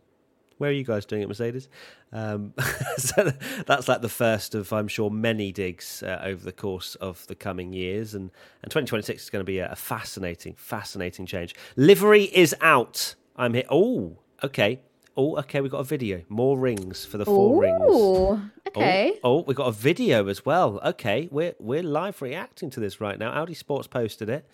Where 0.59 0.71
are 0.71 0.75
you 0.75 0.85
guys 0.85 1.07
doing 1.07 1.23
it, 1.23 1.29
Mercedes? 1.29 1.69
Um, 2.13 2.55
so 2.97 3.33
that's 3.67 3.89
like 3.89 4.03
the 4.03 4.09
first 4.09 4.55
of, 4.55 4.73
I'm 4.73 4.87
sure, 4.87 5.11
many 5.11 5.51
digs 5.51 6.03
uh, 6.03 6.21
over 6.23 6.45
the 6.45 6.53
course 6.53 6.95
of 6.97 7.27
the 7.27 7.35
coming 7.35 7.73
years. 7.73 8.15
And, 8.15 8.31
and 8.63 8.71
2026 8.71 9.25
is 9.25 9.31
going 9.31 9.41
to 9.41 9.45
be 9.45 9.59
a, 9.59 9.73
a 9.73 9.77
fascinating, 9.77 10.55
fascinating 10.55 11.27
change. 11.27 11.55
Livery 11.75 12.25
is 12.25 12.55
out. 12.61 13.17
I'm 13.35 13.55
here. 13.55 13.65
Oh, 13.71 14.19
okay. 14.45 14.81
Oh, 15.17 15.37
okay. 15.39 15.61
We've 15.61 15.73
got 15.73 15.81
a 15.81 15.85
video. 15.85 16.23
More 16.29 16.59
rings 16.59 17.05
for 17.05 17.19
the 17.19 17.25
four 17.25 17.57
Ooh, 17.57 17.61
rings. 17.61 18.51
Okay. 18.69 19.15
Oh, 19.25 19.39
oh, 19.39 19.45
we've 19.47 19.57
got 19.57 19.67
a 19.69 19.73
video 19.73 20.29
as 20.29 20.47
well. 20.47 20.81
Okay, 20.85 21.29
we're 21.31 21.55
we're 21.59 21.83
live 21.83 22.23
reacting 22.23 22.71
to 22.71 22.81
this 22.81 23.03
right 23.03 23.19
now. 23.19 23.31
Audi 23.33 23.53
Sports 23.53 23.87
posted 23.87 24.31
it 24.31 24.47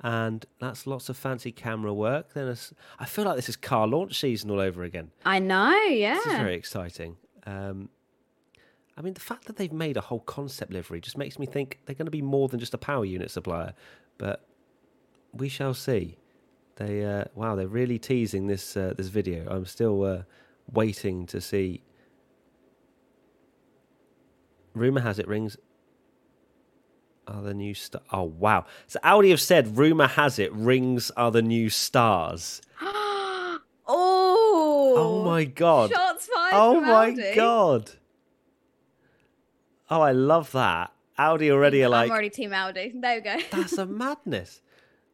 and 0.00 0.46
that's 0.60 0.86
lots 0.86 1.08
of 1.08 1.16
fancy 1.16 1.50
camera 1.50 1.92
work. 1.92 2.32
Then 2.34 2.56
I 2.98 3.04
feel 3.04 3.24
like 3.24 3.36
this 3.36 3.48
is 3.48 3.56
car 3.56 3.86
launch 3.86 4.18
season 4.20 4.50
all 4.50 4.60
over 4.60 4.84
again. 4.84 5.10
I 5.24 5.38
know, 5.38 5.74
yeah. 5.88 6.14
This 6.14 6.26
is 6.26 6.32
very 6.34 6.54
exciting. 6.54 7.16
Um, 7.46 7.88
I 8.96 9.00
mean, 9.00 9.14
the 9.14 9.20
fact 9.20 9.46
that 9.46 9.56
they've 9.56 9.72
made 9.72 9.96
a 9.96 10.00
whole 10.00 10.20
concept 10.20 10.72
livery 10.72 11.00
just 11.00 11.16
makes 11.16 11.38
me 11.38 11.46
think 11.46 11.78
they're 11.86 11.94
going 11.94 12.06
to 12.06 12.10
be 12.10 12.22
more 12.22 12.48
than 12.48 12.60
just 12.60 12.74
a 12.74 12.78
power 12.78 13.04
unit 13.04 13.30
supplier. 13.30 13.74
But 14.18 14.44
we 15.32 15.48
shall 15.48 15.74
see. 15.74 16.16
They 16.76 17.04
uh, 17.04 17.24
wow, 17.34 17.56
they're 17.56 17.66
really 17.66 17.98
teasing 17.98 18.46
this 18.46 18.76
uh, 18.76 18.94
this 18.96 19.08
video. 19.08 19.48
I'm 19.50 19.66
still 19.66 20.04
uh, 20.04 20.22
waiting 20.72 21.26
to 21.26 21.40
see. 21.40 21.82
Rumor 24.74 25.00
has 25.00 25.18
it 25.18 25.26
rings 25.26 25.56
are 27.28 27.42
the 27.42 27.54
new 27.54 27.74
stars. 27.74 28.04
Oh 28.12 28.24
wow! 28.24 28.64
So 28.86 28.98
Audi 29.02 29.30
have 29.30 29.40
said, 29.40 29.76
rumor 29.76 30.06
has 30.06 30.38
it, 30.38 30.52
rings 30.52 31.10
are 31.12 31.30
the 31.30 31.42
new 31.42 31.70
stars. 31.70 32.60
oh! 32.80 33.60
Oh 33.86 35.22
my 35.24 35.44
god! 35.44 35.90
Shots 35.90 36.26
fired! 36.26 36.54
Oh 36.54 36.80
my 36.80 37.34
god! 37.34 37.92
Oh, 39.90 40.00
I 40.00 40.12
love 40.12 40.52
that. 40.52 40.92
Audi 41.16 41.50
already 41.50 41.82
are 41.82 41.88
like, 41.88 42.06
I'm 42.06 42.12
already 42.12 42.30
Team 42.30 42.52
Audi. 42.52 42.92
There 42.94 43.16
we 43.16 43.20
go. 43.22 43.36
that's 43.50 43.78
a 43.78 43.86
madness. 43.86 44.60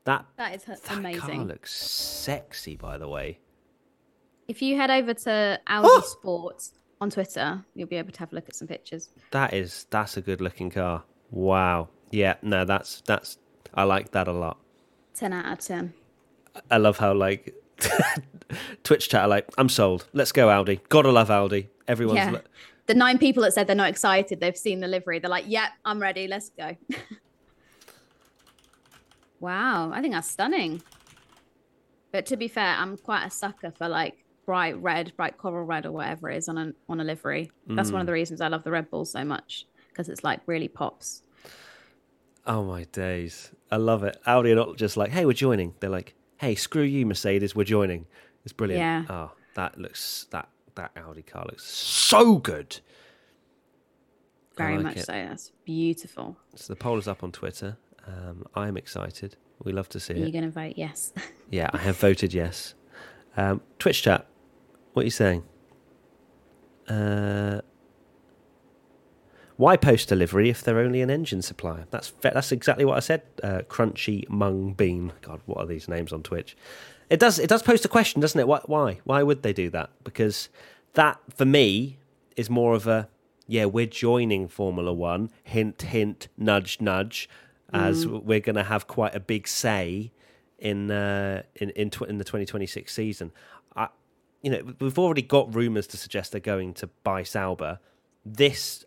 That, 0.04 0.26
that 0.36 0.54
is 0.54 0.64
that 0.64 0.80
amazing. 0.90 1.20
car 1.20 1.44
looks 1.44 1.74
sexy, 1.74 2.76
by 2.76 2.98
the 2.98 3.08
way. 3.08 3.38
If 4.48 4.60
you 4.60 4.76
head 4.76 4.90
over 4.90 5.14
to 5.14 5.60
Audi 5.66 5.88
Oh! 5.90 6.00
Sports 6.00 6.74
on 7.00 7.10
Twitter, 7.10 7.64
you'll 7.74 7.88
be 7.88 7.96
able 7.96 8.12
to 8.12 8.18
have 8.20 8.32
a 8.32 8.34
look 8.34 8.48
at 8.48 8.54
some 8.54 8.68
pictures. 8.68 9.08
That 9.30 9.54
is 9.54 9.86
that's 9.90 10.16
a 10.16 10.20
good 10.20 10.40
looking 10.40 10.70
car. 10.70 11.04
Wow. 11.30 11.88
Yeah, 12.14 12.36
no, 12.42 12.64
that's 12.64 13.00
that's 13.00 13.38
I 13.74 13.82
like 13.82 14.12
that 14.12 14.28
a 14.28 14.32
lot. 14.32 14.58
10 15.14 15.32
out 15.32 15.52
of 15.52 15.58
10. 15.58 15.92
I 16.70 16.76
love 16.76 16.98
how 16.98 17.12
like 17.12 17.54
Twitch 18.84 19.08
chat 19.08 19.22
are 19.22 19.28
like, 19.28 19.48
I'm 19.58 19.68
sold. 19.68 20.06
Let's 20.12 20.30
go 20.30 20.48
Audi. 20.48 20.80
Gotta 20.88 21.10
love 21.10 21.28
Audi. 21.28 21.70
Everyone's 21.88 22.18
Yeah. 22.18 22.40
The 22.86 22.94
nine 22.94 23.18
people 23.18 23.42
that 23.42 23.52
said 23.52 23.66
they're 23.66 23.74
not 23.74 23.88
excited, 23.88 24.38
they've 24.38 24.56
seen 24.56 24.78
the 24.78 24.86
livery. 24.86 25.18
They're 25.18 25.30
like, 25.30 25.46
yeah, 25.48 25.68
I'm 25.84 26.00
ready. 26.00 26.28
Let's 26.28 26.50
go. 26.50 26.76
wow. 29.40 29.90
I 29.90 30.00
think 30.00 30.14
that's 30.14 30.30
stunning. 30.30 30.82
But 32.12 32.26
to 32.26 32.36
be 32.36 32.46
fair, 32.46 32.76
I'm 32.78 32.96
quite 32.96 33.24
a 33.24 33.30
sucker 33.30 33.72
for 33.72 33.88
like 33.88 34.24
bright 34.46 34.80
red, 34.80 35.16
bright 35.16 35.36
coral 35.36 35.64
red, 35.64 35.84
or 35.84 35.90
whatever 35.92 36.30
it 36.30 36.36
is 36.36 36.48
on 36.48 36.58
a, 36.58 36.72
on 36.88 37.00
a 37.00 37.04
livery. 37.04 37.50
That's 37.66 37.90
one 37.90 38.02
of 38.02 38.04
mm. 38.04 38.08
the 38.08 38.12
reasons 38.12 38.40
I 38.40 38.48
love 38.48 38.62
the 38.62 38.70
Red 38.70 38.88
Bull 38.90 39.04
so 39.04 39.24
much 39.24 39.66
because 39.88 40.08
it's 40.08 40.22
like 40.22 40.40
really 40.46 40.68
pops. 40.68 41.23
Oh 42.46 42.64
my 42.64 42.84
days. 42.84 43.50
I 43.70 43.76
love 43.76 44.04
it. 44.04 44.16
Audi 44.26 44.52
are 44.52 44.56
not 44.56 44.76
just 44.76 44.96
like, 44.96 45.10
hey, 45.10 45.24
we're 45.24 45.32
joining. 45.32 45.74
They're 45.80 45.90
like, 45.90 46.14
hey, 46.38 46.54
screw 46.54 46.82
you, 46.82 47.06
Mercedes, 47.06 47.54
we're 47.56 47.64
joining. 47.64 48.06
It's 48.44 48.52
brilliant. 48.52 48.80
Yeah. 48.80 49.04
Oh, 49.08 49.32
that 49.54 49.78
looks 49.78 50.26
that 50.30 50.48
that 50.74 50.90
Audi 50.96 51.22
car 51.22 51.44
looks 51.46 51.64
so 51.64 52.36
good. 52.36 52.80
Very 54.56 54.74
like 54.76 54.82
much 54.84 54.96
it. 54.98 55.06
so. 55.06 55.12
That's 55.12 55.50
beautiful. 55.64 56.36
So 56.54 56.72
the 56.72 56.76
poll 56.76 56.98
is 56.98 57.08
up 57.08 57.24
on 57.24 57.32
Twitter. 57.32 57.76
Um, 58.06 58.46
I 58.54 58.68
am 58.68 58.76
excited. 58.76 59.36
We 59.62 59.72
love 59.72 59.88
to 59.90 60.00
see 60.00 60.14
Are 60.14 60.16
You're 60.16 60.30
going 60.30 60.44
to 60.44 60.50
vote 60.50 60.74
yes? 60.76 61.12
Yeah, 61.50 61.70
I 61.72 61.78
have 61.78 61.96
voted 61.98 62.34
yes. 62.34 62.74
Um, 63.36 63.60
Twitch 63.78 64.02
chat, 64.02 64.26
what 64.92 65.02
are 65.02 65.04
you 65.04 65.10
saying? 65.10 65.44
Uh, 66.88 67.60
why 69.56 69.76
post 69.76 70.08
delivery 70.08 70.50
if 70.50 70.62
they're 70.62 70.78
only 70.78 71.00
an 71.00 71.10
engine 71.10 71.42
supplier? 71.42 71.86
That's 71.90 72.12
that's 72.20 72.52
exactly 72.52 72.84
what 72.84 72.96
I 72.96 73.00
said. 73.00 73.22
Uh, 73.42 73.60
Crunchy 73.68 74.28
Mung 74.28 74.72
Bean. 74.72 75.12
God, 75.22 75.40
what 75.46 75.58
are 75.58 75.66
these 75.66 75.88
names 75.88 76.12
on 76.12 76.22
Twitch? 76.22 76.56
It 77.10 77.20
does 77.20 77.38
it 77.38 77.48
does 77.48 77.62
post 77.62 77.84
a 77.84 77.88
question, 77.88 78.20
doesn't 78.20 78.40
it? 78.40 78.48
Why 78.48 78.60
why 78.66 79.00
why 79.04 79.22
would 79.22 79.42
they 79.42 79.52
do 79.52 79.70
that? 79.70 79.90
Because 80.02 80.48
that 80.94 81.20
for 81.34 81.44
me 81.44 81.98
is 82.36 82.50
more 82.50 82.74
of 82.74 82.86
a 82.86 83.08
yeah 83.46 83.66
we're 83.66 83.86
joining 83.86 84.48
Formula 84.48 84.92
One. 84.92 85.30
Hint 85.44 85.82
hint 85.82 86.28
nudge 86.36 86.80
nudge. 86.80 87.28
As 87.72 88.06
we're 88.06 88.38
going 88.38 88.54
to 88.54 88.62
have 88.62 88.86
quite 88.86 89.16
a 89.16 89.20
big 89.20 89.48
say 89.48 90.12
in 90.60 90.92
uh, 90.92 91.42
in 91.56 91.70
in, 91.70 91.90
tw- 91.90 92.02
in 92.02 92.18
the 92.18 92.24
2026 92.24 92.92
season. 92.92 93.32
I, 93.74 93.88
you 94.42 94.50
know, 94.50 94.74
we've 94.78 94.98
already 94.98 95.22
got 95.22 95.52
rumours 95.52 95.88
to 95.88 95.96
suggest 95.96 96.30
they're 96.30 96.40
going 96.40 96.74
to 96.74 96.86
buy 97.02 97.24
Sauber. 97.24 97.80
This 98.24 98.84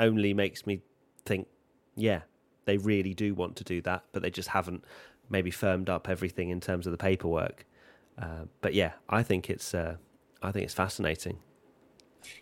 only 0.00 0.34
makes 0.34 0.66
me 0.66 0.82
think, 1.24 1.46
yeah, 1.94 2.22
they 2.64 2.76
really 2.78 3.14
do 3.14 3.34
want 3.34 3.56
to 3.56 3.64
do 3.64 3.80
that, 3.82 4.04
but 4.12 4.22
they 4.22 4.30
just 4.30 4.48
haven't 4.48 4.84
maybe 5.28 5.50
firmed 5.50 5.88
up 5.88 6.08
everything 6.08 6.50
in 6.50 6.60
terms 6.60 6.86
of 6.86 6.90
the 6.90 6.98
paperwork. 6.98 7.64
Uh, 8.18 8.44
but 8.60 8.74
yeah, 8.74 8.92
I 9.08 9.22
think 9.22 9.48
it's 9.48 9.74
uh, 9.74 9.96
I 10.42 10.52
think 10.52 10.64
it's 10.64 10.74
fascinating. 10.74 11.38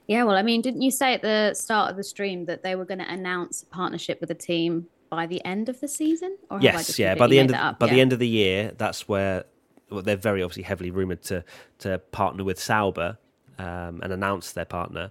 Yeah, 0.06 0.24
well, 0.24 0.36
I 0.36 0.42
mean, 0.42 0.60
didn't 0.60 0.82
you 0.82 0.90
say 0.90 1.14
at 1.14 1.22
the 1.22 1.54
start 1.54 1.90
of 1.90 1.96
the 1.96 2.02
stream 2.02 2.46
that 2.46 2.62
they 2.62 2.74
were 2.74 2.84
going 2.84 2.98
to 2.98 3.10
announce 3.10 3.62
a 3.62 3.66
partnership 3.66 4.20
with 4.20 4.30
a 4.30 4.34
team 4.34 4.86
by 5.08 5.26
the 5.26 5.44
end 5.44 5.68
of 5.68 5.80
the 5.80 5.88
season? 5.88 6.36
Or 6.50 6.60
Yes, 6.60 6.98
yeah. 6.98 7.14
By 7.14 7.26
the 7.28 7.38
end 7.38 7.54
of 7.54 7.78
by 7.78 7.86
the 7.86 8.00
end 8.00 8.12
of 8.12 8.18
the 8.18 8.28
year, 8.28 8.72
that's 8.76 9.08
where 9.08 9.44
well, 9.90 10.02
they're 10.02 10.16
very 10.16 10.42
obviously 10.42 10.64
heavily 10.64 10.90
rumored 10.90 11.22
to 11.24 11.44
to 11.78 11.98
partner 12.10 12.44
with 12.44 12.58
Sauber 12.60 13.18
um, 13.58 14.00
and 14.02 14.12
announce 14.12 14.52
their 14.52 14.64
partner. 14.64 15.10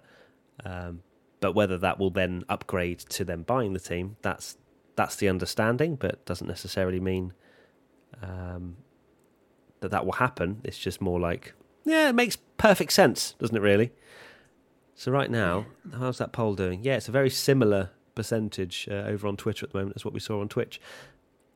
Um, 0.66 1.02
but 1.40 1.54
whether 1.54 1.78
that 1.78 2.00
will 2.00 2.10
then 2.10 2.44
upgrade 2.50 3.00
to 3.00 3.24
them 3.24 3.44
buying 3.44 3.74
the 3.74 3.80
team, 3.80 4.18
that's 4.22 4.58
that's 4.96 5.16
the 5.16 5.30
understanding, 5.30 5.96
but 5.96 6.26
doesn't 6.26 6.48
necessarily 6.48 7.00
mean 7.00 7.34
um, 8.22 8.78
that 9.80 9.92
that 9.92 10.06
will 10.06 10.14
happen. 10.14 10.62
It's 10.64 10.80
just 10.80 11.02
more 11.02 11.20
like, 11.20 11.54
yeah, 11.86 12.10
it 12.10 12.16
makes 12.16 12.38
perfect 12.58 12.92
sense, 12.92 13.36
doesn't 13.40 13.56
it? 13.56 13.62
Really. 13.62 13.92
So 14.96 15.12
right 15.12 15.30
now, 15.30 15.68
how's 15.98 16.18
that 16.18 16.32
poll 16.32 16.56
doing? 16.56 16.80
Yeah, 16.84 16.96
it's 16.96 17.08
a 17.08 17.12
very 17.12 17.30
similar 17.30 17.92
percentage 18.16 18.88
uh, 18.90 18.96
over 18.96 19.28
on 19.28 19.38
Twitter 19.38 19.66
at 19.66 19.72
the 19.72 19.78
moment 19.78 19.96
as 19.96 20.04
what 20.04 20.14
we 20.14 20.20
saw 20.20 20.42
on 20.42 20.50
Twitch. 20.50 20.82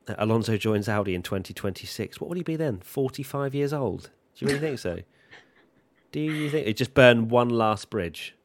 Uh, 0.06 0.14
Alonso 0.18 0.56
joins 0.56 0.88
Audi 0.88 1.14
in 1.14 1.22
2026. 1.22 2.20
What 2.20 2.28
would 2.28 2.36
he 2.36 2.44
be 2.44 2.54
then? 2.54 2.78
45 2.84 3.52
years 3.54 3.72
old? 3.72 4.10
Do 4.36 4.44
you 4.44 4.46
really 4.46 4.60
think 4.60 4.78
so? 4.78 5.00
Do 6.12 6.20
you 6.20 6.50
think 6.50 6.68
it 6.68 6.76
just 6.76 6.94
burn 6.94 7.28
one 7.28 7.48
last 7.48 7.90
bridge? 7.90 8.36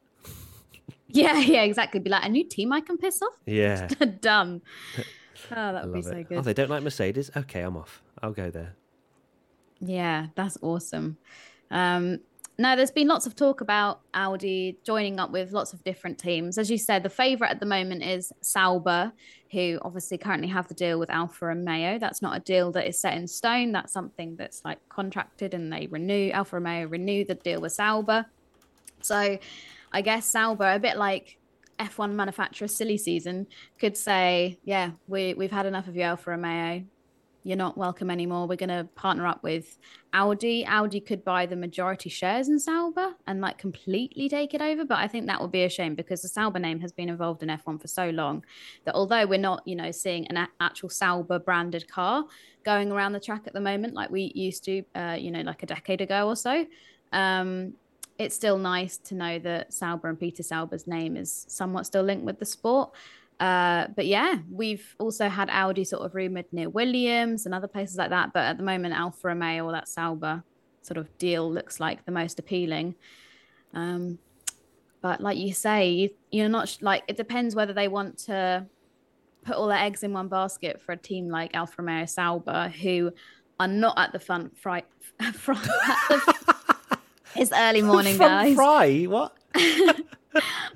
Yeah, 1.08 1.38
yeah, 1.38 1.62
exactly. 1.62 2.00
Be 2.00 2.10
like 2.10 2.24
a 2.24 2.28
new 2.28 2.44
team 2.44 2.72
I 2.72 2.80
can 2.80 2.98
piss 2.98 3.20
off. 3.22 3.34
Yeah, 3.46 3.88
Dumb. 4.20 4.62
Oh, 5.52 5.72
that 5.72 5.84
would 5.84 5.94
be 5.94 6.02
so 6.02 6.16
it. 6.16 6.28
good. 6.28 6.38
Oh, 6.38 6.42
they 6.42 6.52
don't 6.52 6.68
like 6.68 6.82
Mercedes. 6.82 7.30
Okay, 7.36 7.60
I'm 7.60 7.76
off. 7.76 8.02
I'll 8.20 8.32
go 8.32 8.50
there. 8.50 8.74
Yeah, 9.80 10.26
that's 10.34 10.58
awesome. 10.62 11.16
Um, 11.70 12.18
no, 12.58 12.74
there's 12.74 12.90
been 12.90 13.06
lots 13.06 13.24
of 13.24 13.36
talk 13.36 13.60
about 13.60 14.00
Audi 14.14 14.78
joining 14.82 15.20
up 15.20 15.30
with 15.30 15.52
lots 15.52 15.72
of 15.72 15.84
different 15.84 16.18
teams. 16.18 16.58
As 16.58 16.68
you 16.72 16.76
said, 16.76 17.04
the 17.04 17.08
favourite 17.08 17.52
at 17.52 17.60
the 17.60 17.66
moment 17.66 18.02
is 18.02 18.32
Sauber, 18.40 19.12
who 19.52 19.78
obviously 19.82 20.18
currently 20.18 20.48
have 20.48 20.66
the 20.66 20.74
deal 20.74 20.98
with 20.98 21.08
Alfa 21.08 21.46
Romeo. 21.46 22.00
That's 22.00 22.20
not 22.20 22.36
a 22.36 22.40
deal 22.40 22.72
that 22.72 22.88
is 22.88 22.98
set 22.98 23.16
in 23.16 23.28
stone. 23.28 23.70
That's 23.70 23.92
something 23.92 24.34
that's 24.34 24.64
like 24.64 24.80
contracted 24.88 25.54
and 25.54 25.72
they 25.72 25.86
renew, 25.86 26.30
Alfa 26.32 26.56
Romeo 26.56 26.88
renew 26.88 27.24
the 27.24 27.36
deal 27.36 27.60
with 27.60 27.70
Sauber. 27.72 28.26
So 29.02 29.38
I 29.92 30.02
guess 30.02 30.26
Sauber, 30.26 30.72
a 30.72 30.78
bit 30.78 30.96
like 30.96 31.38
F1 31.78 32.12
manufacturer 32.12 32.68
silly 32.68 32.98
season, 32.98 33.46
could 33.78 33.96
say, 33.96 34.58
yeah, 34.64 34.92
we, 35.06 35.34
we've 35.34 35.50
had 35.50 35.66
enough 35.66 35.88
of 35.88 35.96
you, 35.96 36.02
Alfa 36.02 36.30
Romeo 36.30 36.84
you're 37.48 37.56
not 37.56 37.78
welcome 37.78 38.10
anymore. 38.10 38.46
We're 38.46 38.56
going 38.56 38.68
to 38.68 38.86
partner 38.94 39.26
up 39.26 39.42
with 39.42 39.78
Audi. 40.12 40.66
Audi 40.66 41.00
could 41.00 41.24
buy 41.24 41.46
the 41.46 41.56
majority 41.56 42.10
shares 42.10 42.50
in 42.50 42.58
Sauber 42.58 43.14
and 43.26 43.40
like 43.40 43.56
completely 43.56 44.28
take 44.28 44.52
it 44.52 44.60
over. 44.60 44.84
But 44.84 44.98
I 44.98 45.08
think 45.08 45.26
that 45.26 45.40
would 45.40 45.50
be 45.50 45.64
a 45.64 45.68
shame 45.70 45.94
because 45.94 46.20
the 46.20 46.28
Sauber 46.28 46.58
name 46.58 46.78
has 46.80 46.92
been 46.92 47.08
involved 47.08 47.42
in 47.42 47.48
F1 47.48 47.80
for 47.80 47.88
so 47.88 48.10
long 48.10 48.44
that 48.84 48.94
although 48.94 49.24
we're 49.26 49.38
not, 49.38 49.62
you 49.66 49.76
know, 49.76 49.90
seeing 49.90 50.26
an 50.26 50.46
actual 50.60 50.90
Sauber 50.90 51.38
branded 51.38 51.88
car 51.88 52.24
going 52.64 52.92
around 52.92 53.12
the 53.12 53.20
track 53.20 53.44
at 53.46 53.54
the 53.54 53.60
moment 53.60 53.94
like 53.94 54.10
we 54.10 54.30
used 54.34 54.64
to, 54.64 54.82
uh, 54.94 55.16
you 55.18 55.30
know, 55.30 55.40
like 55.40 55.62
a 55.62 55.66
decade 55.66 56.02
ago 56.02 56.28
or 56.28 56.36
so, 56.36 56.66
um, 57.12 57.72
it's 58.18 58.34
still 58.34 58.58
nice 58.58 58.96
to 58.96 59.14
know 59.14 59.38
that 59.38 59.72
Sauber 59.72 60.08
and 60.08 60.18
Peter 60.18 60.42
Sauber's 60.42 60.86
name 60.86 61.16
is 61.16 61.46
somewhat 61.48 61.86
still 61.86 62.02
linked 62.02 62.24
with 62.24 62.38
the 62.38 62.44
sport. 62.44 62.90
Uh, 63.38 63.86
but 63.94 64.06
yeah, 64.06 64.38
we've 64.50 64.96
also 64.98 65.28
had 65.28 65.48
Audi 65.50 65.84
sort 65.84 66.02
of 66.02 66.14
rumored 66.14 66.46
near 66.50 66.68
Williams 66.68 67.46
and 67.46 67.54
other 67.54 67.68
places 67.68 67.96
like 67.96 68.10
that. 68.10 68.32
But 68.32 68.46
at 68.46 68.56
the 68.56 68.64
moment, 68.64 68.94
Alfa 68.94 69.28
Romeo 69.28 69.64
or 69.64 69.72
that 69.72 69.86
Sauber 69.86 70.42
sort 70.82 70.98
of 70.98 71.16
deal 71.18 71.50
looks 71.50 71.78
like 71.78 72.04
the 72.04 72.12
most 72.12 72.40
appealing. 72.40 72.96
Um, 73.72 74.18
but 75.00 75.20
like 75.20 75.38
you 75.38 75.52
say, 75.52 75.90
you, 75.90 76.10
you're 76.32 76.48
not 76.48 76.76
like 76.80 77.04
it 77.06 77.16
depends 77.16 77.54
whether 77.54 77.72
they 77.72 77.86
want 77.86 78.18
to 78.18 78.66
put 79.44 79.54
all 79.54 79.68
their 79.68 79.78
eggs 79.78 80.02
in 80.02 80.12
one 80.12 80.26
basket 80.26 80.80
for 80.82 80.90
a 80.90 80.96
team 80.96 81.28
like 81.28 81.54
Alfa 81.54 81.74
Romeo 81.78 82.06
Sauber, 82.06 82.68
who 82.68 83.12
are 83.60 83.68
not 83.68 83.96
at 83.96 84.12
the 84.12 84.18
front. 84.18 84.58
Front 84.58 84.84
at 85.60 86.08
the, 86.08 86.57
it's 87.38 87.52
early 87.52 87.82
morning, 87.82 88.16
Front 88.16 88.32
guys. 88.32 88.54
Fry? 88.54 89.02
What? 89.04 89.36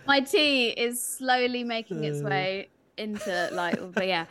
my 0.07 0.21
tea 0.21 0.69
is 0.69 1.03
slowly 1.03 1.65
making 1.65 2.05
its 2.05 2.23
way 2.23 2.69
into 2.97 3.49
like 3.53 3.79
but 3.93 4.07
yeah. 4.07 4.27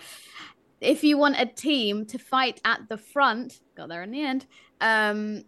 If 0.79 1.03
you 1.03 1.17
want 1.17 1.35
a 1.39 1.45
team 1.45 2.05
to 2.07 2.17
fight 2.17 2.59
at 2.65 2.89
the 2.89 2.97
front 2.97 3.59
got 3.75 3.89
there 3.89 4.01
in 4.03 4.11
the 4.11 4.23
end 4.23 4.45
um 4.79 5.43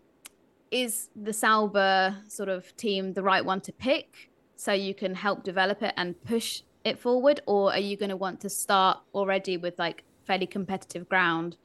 is 0.72 1.10
the 1.16 1.34
Sauber 1.34 2.18
sort 2.28 2.50
of 2.50 2.76
team 2.78 3.14
the 3.14 3.24
right 3.24 3.44
one 3.44 3.62
to 3.62 3.72
pick? 3.72 4.30
So 4.56 4.74
you 4.74 4.94
can 4.94 5.14
help 5.16 5.44
develop 5.44 5.82
it 5.82 5.94
and 5.98 6.22
push 6.24 6.62
it 6.84 7.00
forward 7.00 7.42
or 7.46 7.72
are 7.72 7.80
you 7.80 7.96
going 7.98 8.10
to 8.10 8.18
want 8.18 8.42
to 8.42 8.50
start 8.50 9.00
already 9.14 9.58
with 9.58 9.80
like 9.80 10.04
fairly 10.26 10.46
competitive 10.46 11.08
ground 11.08 11.58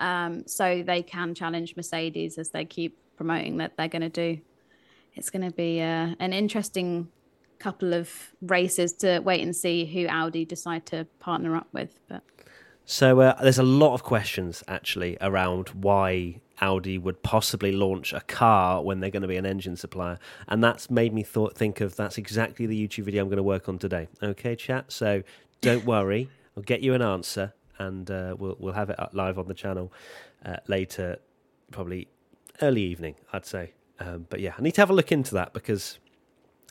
um 0.00 0.46
so 0.46 0.82
they 0.82 1.02
can 1.02 1.34
challenge 1.34 1.76
Mercedes 1.76 2.36
as 2.36 2.50
they 2.50 2.64
keep 2.64 2.98
promoting 3.16 3.56
that 3.58 3.76
they're 3.76 3.88
going 3.88 4.02
to 4.02 4.08
do 4.08 4.40
it's 5.16 5.30
going 5.30 5.42
to 5.42 5.54
be 5.54 5.80
uh, 5.80 6.14
an 6.20 6.32
interesting 6.32 7.08
couple 7.58 7.94
of 7.94 8.32
races 8.42 8.92
to 8.92 9.18
wait 9.20 9.42
and 9.42 9.56
see 9.56 9.86
who 9.86 10.06
Audi 10.06 10.44
decide 10.44 10.84
to 10.86 11.06
partner 11.18 11.56
up 11.56 11.68
with. 11.72 11.98
But 12.06 12.22
So 12.84 13.20
uh, 13.20 13.42
there's 13.42 13.58
a 13.58 13.64
lot 13.64 13.94
of 13.94 14.02
questions 14.02 14.62
actually 14.68 15.16
around 15.20 15.70
why 15.70 16.40
Audi 16.60 16.98
would 16.98 17.22
possibly 17.22 17.72
launch 17.72 18.12
a 18.12 18.20
car 18.20 18.82
when 18.82 19.00
they're 19.00 19.10
going 19.10 19.22
to 19.22 19.28
be 19.28 19.36
an 19.36 19.46
engine 19.46 19.76
supplier, 19.76 20.18
and 20.48 20.62
that's 20.62 20.90
made 20.90 21.12
me 21.12 21.22
thought 21.22 21.56
think 21.56 21.80
of 21.80 21.96
that's 21.96 22.18
exactly 22.18 22.66
the 22.66 22.88
YouTube 22.88 23.04
video 23.04 23.22
I'm 23.22 23.28
going 23.28 23.36
to 23.38 23.42
work 23.42 23.68
on 23.68 23.78
today. 23.78 24.08
Okay, 24.22 24.54
chat. 24.56 24.92
So 24.92 25.22
don't 25.60 25.84
worry. 25.94 26.30
I'll 26.56 26.62
get 26.62 26.82
you 26.82 26.94
an 26.94 27.02
answer, 27.02 27.52
and 27.78 28.10
uh, 28.10 28.36
we'll 28.38 28.56
we'll 28.58 28.74
have 28.74 28.90
it 28.90 28.98
live 29.12 29.38
on 29.38 29.48
the 29.48 29.54
channel 29.54 29.92
uh, 30.44 30.56
later, 30.66 31.18
probably 31.70 32.08
early 32.62 32.82
evening, 32.82 33.16
I'd 33.32 33.44
say. 33.44 33.72
Um, 33.98 34.26
but 34.28 34.40
yeah, 34.40 34.54
I 34.58 34.62
need 34.62 34.74
to 34.74 34.80
have 34.80 34.90
a 34.90 34.94
look 34.94 35.12
into 35.12 35.34
that 35.34 35.52
because 35.52 35.98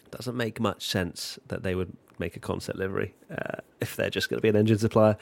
it 0.04 0.12
doesn't 0.12 0.36
make 0.36 0.60
much 0.60 0.88
sense 0.88 1.40
that 1.48 1.64
they 1.64 1.76
would 1.76 1.96
make 2.20 2.36
a 2.36 2.40
concept 2.40 2.78
livery 2.78 3.14
uh, 3.32 3.60
if 3.82 3.96
they're 3.96 4.10
just 4.10 4.30
going 4.30 4.38
to 4.38 4.42
be 4.42 4.50
an 4.50 4.56
engine 4.56 4.78
supplier. 4.78 5.18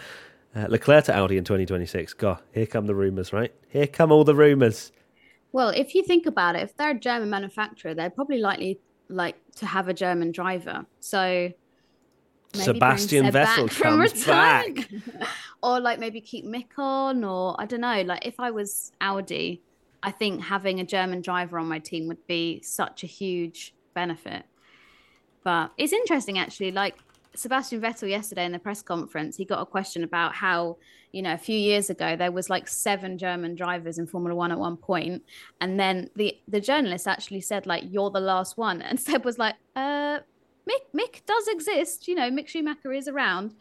Uh, 0.56 0.68
Leclerc 0.70 1.06
to 1.06 1.16
Audi 1.16 1.38
in 1.38 1.44
2026. 1.44 2.14
God, 2.14 2.40
here 2.54 2.68
come 2.68 2.86
the 2.86 2.94
rumours, 2.94 3.34
right? 3.34 3.54
Here 3.70 3.88
come 3.88 4.12
all 4.12 4.24
the 4.24 4.36
rumours. 4.36 4.92
Well, 5.52 5.70
if 5.70 5.96
you 5.96 6.04
think 6.04 6.26
about 6.26 6.56
it, 6.56 6.64
if 6.64 6.76
they're 6.78 6.92
a 6.92 7.00
German 7.00 7.30
manufacturer, 7.30 7.94
they're 7.94 8.10
probably 8.10 8.40
likely 8.40 8.80
like 9.08 9.36
to 9.56 9.66
have 9.66 9.88
a 9.88 9.94
German 9.94 10.32
driver. 10.32 10.86
So 11.00 11.52
Sebastian 12.54 13.26
Vettel 13.28 13.70
comes 13.82 14.26
back, 14.26 14.90
or 15.64 15.80
like 15.80 16.00
maybe 16.00 16.22
keep 16.22 16.46
Mick 16.46 16.78
on, 16.78 17.24
or 17.24 17.56
I 17.60 17.66
don't 17.66 17.82
know. 17.82 18.02
Like 18.02 18.26
if 18.26 18.40
I 18.40 18.52
was 18.52 18.92
Audi, 19.02 19.62
I 20.04 20.12
think 20.12 20.42
having 20.42 20.82
a 20.82 20.86
German 20.86 21.22
driver 21.22 21.58
on 21.58 21.68
my 21.68 21.80
team 21.80 22.08
would 22.08 22.28
be 22.28 22.62
such 22.62 23.04
a 23.04 23.08
huge 23.08 23.74
benefit. 23.94 24.44
But 25.44 25.72
it's 25.78 25.94
interesting 25.94 26.38
actually. 26.38 26.72
Like 26.72 26.98
Sebastian 27.36 27.82
Vettel 27.82 28.10
yesterday 28.10 28.46
in 28.46 28.52
the 28.52 28.60
press 28.60 28.82
conference, 28.82 29.38
he 29.38 29.46
got 29.46 29.62
a 29.62 29.66
question 29.66 30.04
about 30.04 30.36
how, 30.36 30.78
you 31.14 31.22
know, 31.22 31.34
a 31.34 31.38
few 31.38 31.58
years 31.58 31.90
ago 31.90 32.18
there 32.18 32.34
was 32.34 32.50
like 32.50 32.68
seven 32.68 33.18
German 33.18 33.56
drivers 33.56 33.98
in 33.98 34.06
Formula 34.06 34.36
One 34.36 34.52
at 34.52 34.60
one 34.60 34.78
point, 34.78 35.24
and 35.62 35.80
then 35.80 36.10
the 36.16 36.38
the 36.48 36.60
journalist 36.60 37.08
actually 37.08 37.42
said 37.42 37.66
like, 37.66 37.84
"You're 37.90 38.12
the 38.12 38.20
last 38.20 38.58
one," 38.58 38.82
and 38.88 39.00
Seb 39.00 39.24
was 39.24 39.40
like, 39.40 39.56
"Uh, 39.76 40.20
Mick 40.70 40.84
Mick 40.94 41.26
does 41.26 41.48
exist, 41.48 42.08
you 42.08 42.16
know, 42.16 42.30
Mick 42.30 42.48
Schumacher 42.48 42.92
is 42.92 43.08
around." 43.08 43.56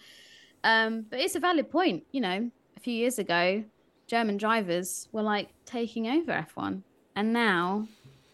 Um, 0.64 1.06
but 1.08 1.18
it's 1.20 1.34
a 1.34 1.40
valid 1.40 1.70
point, 1.70 2.04
you 2.12 2.20
know. 2.20 2.50
A 2.76 2.80
few 2.80 2.94
years 2.94 3.18
ago, 3.18 3.64
German 4.12 4.36
drivers 4.36 5.08
were 5.10 5.22
like 5.22 5.48
taking 5.64 6.06
over 6.06 6.46
F1, 6.54 6.82
and 7.16 7.32
now, 7.32 7.88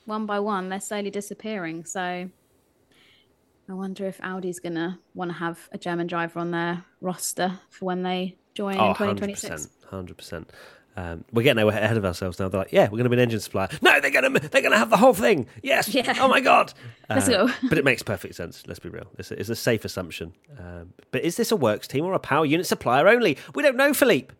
one 0.06 0.26
by 0.26 0.40
one, 0.40 0.70
they're 0.70 0.80
slowly 0.80 1.08
disappearing. 1.08 1.84
So 1.84 2.00
I 2.00 3.72
wonder 3.72 4.04
if 4.06 4.20
Audi's 4.20 4.58
going 4.58 4.74
to 4.74 4.98
want 5.14 5.30
to 5.30 5.36
have 5.36 5.68
a 5.70 5.78
German 5.78 6.08
driver 6.08 6.40
on 6.40 6.50
their 6.50 6.84
roster 7.00 7.60
for 7.70 7.84
when 7.84 8.02
they 8.02 8.34
join 8.54 8.76
oh, 8.76 8.88
in 8.88 8.94
2026. 8.94 9.68
100%. 9.92 10.16
100%. 10.16 10.46
Um, 10.96 11.24
we're 11.32 11.44
getting 11.44 11.62
ahead 11.68 11.96
of 11.96 12.04
ourselves 12.04 12.40
now. 12.40 12.48
They're 12.48 12.58
like, 12.58 12.72
"Yeah, 12.72 12.86
we're 12.86 12.98
going 12.98 13.04
to 13.04 13.10
be 13.10 13.14
an 13.14 13.20
engine 13.20 13.38
supplier." 13.38 13.68
No, 13.80 14.00
they're 14.00 14.10
going 14.10 14.34
to 14.34 14.48
they're 14.48 14.62
going 14.62 14.72
to 14.72 14.78
have 14.78 14.90
the 14.90 14.96
whole 14.96 15.14
thing. 15.14 15.46
Yes. 15.62 15.94
Yeah. 15.94 16.12
Oh 16.18 16.26
my 16.26 16.40
god. 16.40 16.72
Uh, 17.08 17.14
let's 17.14 17.28
go. 17.28 17.48
but 17.68 17.78
it 17.78 17.84
makes 17.84 18.02
perfect 18.02 18.34
sense. 18.34 18.64
Let's 18.66 18.80
be 18.80 18.88
real. 18.88 19.06
It's 19.16 19.30
a, 19.30 19.38
it's 19.40 19.48
a 19.48 19.56
safe 19.56 19.84
assumption. 19.84 20.34
Um, 20.58 20.92
but 21.12 21.22
is 21.22 21.36
this 21.36 21.52
a 21.52 21.56
works 21.56 21.86
team 21.86 22.04
or 22.04 22.14
a 22.14 22.18
power 22.18 22.44
unit 22.44 22.66
supplier 22.66 23.06
only? 23.06 23.38
We 23.54 23.62
don't 23.62 23.76
know, 23.76 23.94
Philippe. 23.94 24.34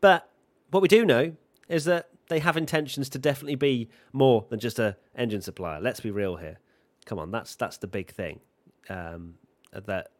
But 0.00 0.29
what 0.70 0.82
we 0.82 0.88
do 0.88 1.04
know 1.04 1.32
is 1.68 1.84
that 1.84 2.08
they 2.28 2.38
have 2.38 2.56
intentions 2.56 3.08
to 3.10 3.18
definitely 3.18 3.56
be 3.56 3.88
more 4.12 4.46
than 4.50 4.60
just 4.60 4.78
a 4.78 4.96
engine 5.14 5.40
supplier. 5.40 5.80
Let's 5.80 6.00
be 6.00 6.10
real 6.10 6.36
here. 6.36 6.58
Come 7.04 7.18
on, 7.18 7.30
that's 7.30 7.54
that's 7.56 7.78
the 7.78 7.86
big 7.86 8.10
thing 8.10 8.40
um, 8.88 9.34
that 9.72 10.10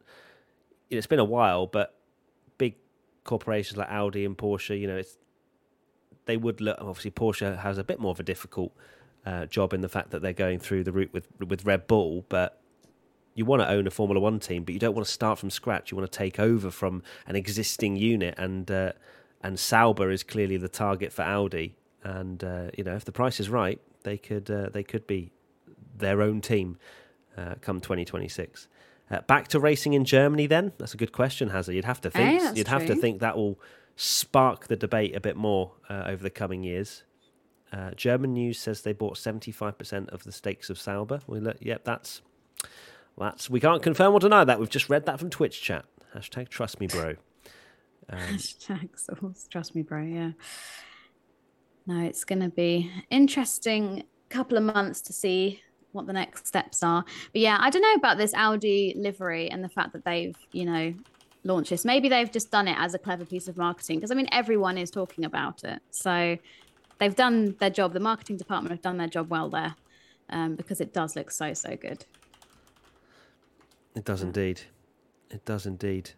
you 0.89 0.97
know, 0.97 0.99
it's 0.99 1.07
been 1.07 1.19
a 1.19 1.25
while, 1.25 1.67
but 1.67 1.95
big 2.59 2.77
corporations 3.25 3.77
like 3.77 3.89
Audi 3.91 4.25
and 4.25 4.37
Porsche, 4.37 4.79
you 4.79 4.87
know, 4.87 4.97
it's 4.97 5.17
they 6.27 6.37
would 6.37 6.61
look. 6.61 6.77
Obviously, 6.81 7.11
Porsche 7.11 7.59
has 7.59 7.79
a 7.79 7.85
bit 7.85 8.01
more 8.01 8.11
of 8.13 8.21
a 8.21 8.25
difficult 8.25 8.73
uh, 9.25 9.47
job 9.47 9.73
in 9.73 9.81
the 9.81 9.89
fact 9.89 10.11
that 10.11 10.23
they're 10.23 10.33
going 10.33 10.59
through 10.59 10.85
the 10.85 10.93
route 10.93 11.13
with 11.13 11.29
with 11.41 11.65
Red 11.65 11.87
Bull, 11.87 12.25
but 12.29 12.61
you 13.35 13.45
want 13.45 13.63
to 13.63 13.69
own 13.69 13.87
a 13.87 13.91
Formula 13.91 14.21
One 14.21 14.41
team, 14.41 14.65
but 14.65 14.75
you 14.75 14.81
don't 14.81 14.95
want 14.95 15.07
to 15.07 15.13
start 15.13 15.39
from 15.39 15.51
scratch. 15.51 15.91
You 15.91 15.97
want 15.97 16.11
to 16.11 16.19
take 16.19 16.39
over 16.39 16.71
from 16.71 17.03
an 17.27 17.37
existing 17.37 17.97
unit, 17.97 18.35
and 18.39 18.71
uh, 18.71 18.93
and 19.43 19.59
Sauber 19.59 20.11
is 20.11 20.23
clearly 20.23 20.57
the 20.57 20.69
target 20.69 21.13
for 21.13 21.23
Audi. 21.23 21.77
And 22.03 22.43
uh, 22.43 22.71
you 22.77 22.85
know, 22.85 22.95
if 22.95 23.05
the 23.05 23.13
price 23.13 23.41
is 23.41 23.49
right, 23.49 23.81
they 24.03 24.17
could 24.17 24.51
uh, 24.51 24.69
they 24.71 24.83
could 24.83 25.07
be 25.07 25.33
their 25.97 26.23
own 26.23 26.41
team 26.41 26.79
uh, 27.37 27.55
come 27.61 27.81
2026. 27.81 28.69
Uh, 29.11 29.21
back 29.23 29.49
to 29.49 29.59
racing 29.59 29.93
in 29.93 30.05
Germany, 30.05 30.47
then. 30.47 30.73
That's 30.79 30.95
a 30.95 30.97
good 30.97 31.13
question, 31.13 31.49
Hazard. 31.51 31.75
You'd 31.75 31.85
have 31.85 32.01
to 32.03 32.11
think. 32.11 32.43
Hey, 32.43 32.53
you'd 32.55 32.69
have 32.69 32.87
to 32.87 32.95
think 32.95 33.21
that 33.21 33.37
will 33.37 33.59
spark 33.97 34.69
the 34.69 34.77
debate 34.77 35.17
a 35.17 35.21
bit 35.21 35.37
more 35.37 35.73
uh, 35.89 36.05
over 36.07 36.23
the 36.23 36.31
coming 36.31 36.63
years. 36.63 37.03
Uh, 37.73 37.91
German 37.93 38.33
news 38.33 38.59
says 38.59 38.83
they 38.83 38.93
bought 38.93 39.17
75% 39.17 40.09
of 40.09 40.25
the 40.25 40.33
stakes 40.33 40.71
of 40.71 40.79
Sauber. 40.79 41.21
We 41.27 41.41
look, 41.41 41.57
yep, 41.61 41.85
that's 41.85 42.23
that's 43.19 43.51
we 43.51 43.61
can't 43.61 43.83
confirm 43.83 44.15
or 44.15 44.21
deny 44.21 44.45
that. 44.45 44.59
We've 44.59 44.71
just 44.71 44.89
read 44.89 45.07
that 45.07 45.19
from 45.19 45.31
Twitch 45.31 45.61
chat. 45.61 45.85
Hashtag 46.15 46.49
trust 46.49 46.81
me, 46.81 46.87
bro. 46.87 47.17
Um, 48.11 48.19
Hashtag 48.19 48.99
sauce, 48.99 49.47
trust 49.51 49.75
me, 49.75 49.83
bro. 49.83 50.03
Yeah. 50.03 50.33
No, 51.87 52.05
it's 52.05 52.25
going 52.25 52.41
to 52.41 52.51
be 52.51 52.91
interesting 53.11 54.05
couple 54.31 54.57
of 54.57 54.63
months 54.63 55.01
to 55.03 55.13
see 55.13 55.61
what 55.93 56.07
the 56.07 56.13
next 56.13 56.47
steps 56.47 56.83
are. 56.83 57.05
But 57.33 57.41
yeah, 57.41 57.59
I 57.61 57.69
don't 57.69 57.83
know 57.83 57.95
about 57.95 58.17
this 58.17 58.33
Audi 58.35 58.95
livery 58.97 59.51
and 59.51 59.63
the 59.63 59.69
fact 59.69 59.93
that 59.93 60.05
they've, 60.05 60.37
you 60.53 60.65
know, 60.65 60.95
launched 61.45 61.71
this. 61.71 61.85
Maybe 61.85 62.09
they've 62.09 62.31
just 62.31 62.51
done 62.51 62.69
it 62.69 62.77
as 62.79 62.95
a 62.95 62.99
clever 62.99 63.25
piece 63.25 63.49
of 63.49 63.57
marketing 63.57 63.99
because 63.99 64.11
I 64.11 64.15
mean 64.15 64.29
everyone 64.33 64.79
is 64.79 64.91
talking 64.91 65.25
about 65.25 65.65
it. 65.65 65.81
So 65.91 66.39
they've 66.99 67.15
done 67.15 67.57
their 67.59 67.71
job. 67.71 67.93
The 67.93 68.01
marketing 68.01 68.37
department 68.37 68.71
have 68.71 68.83
done 68.83 68.97
their 68.97 69.09
job 69.09 69.31
well 69.31 69.51
there 69.51 69.75
um, 70.31 70.55
because 70.55 70.81
it 70.81 70.93
does 70.93 71.17
look 71.17 71.31
so 71.31 71.53
so 71.55 71.77
good. 71.77 72.05
It 73.97 74.05
does 74.05 74.23
indeed. 74.23 74.61
It 75.31 75.45
does 75.45 75.67
indeed. 75.67 76.11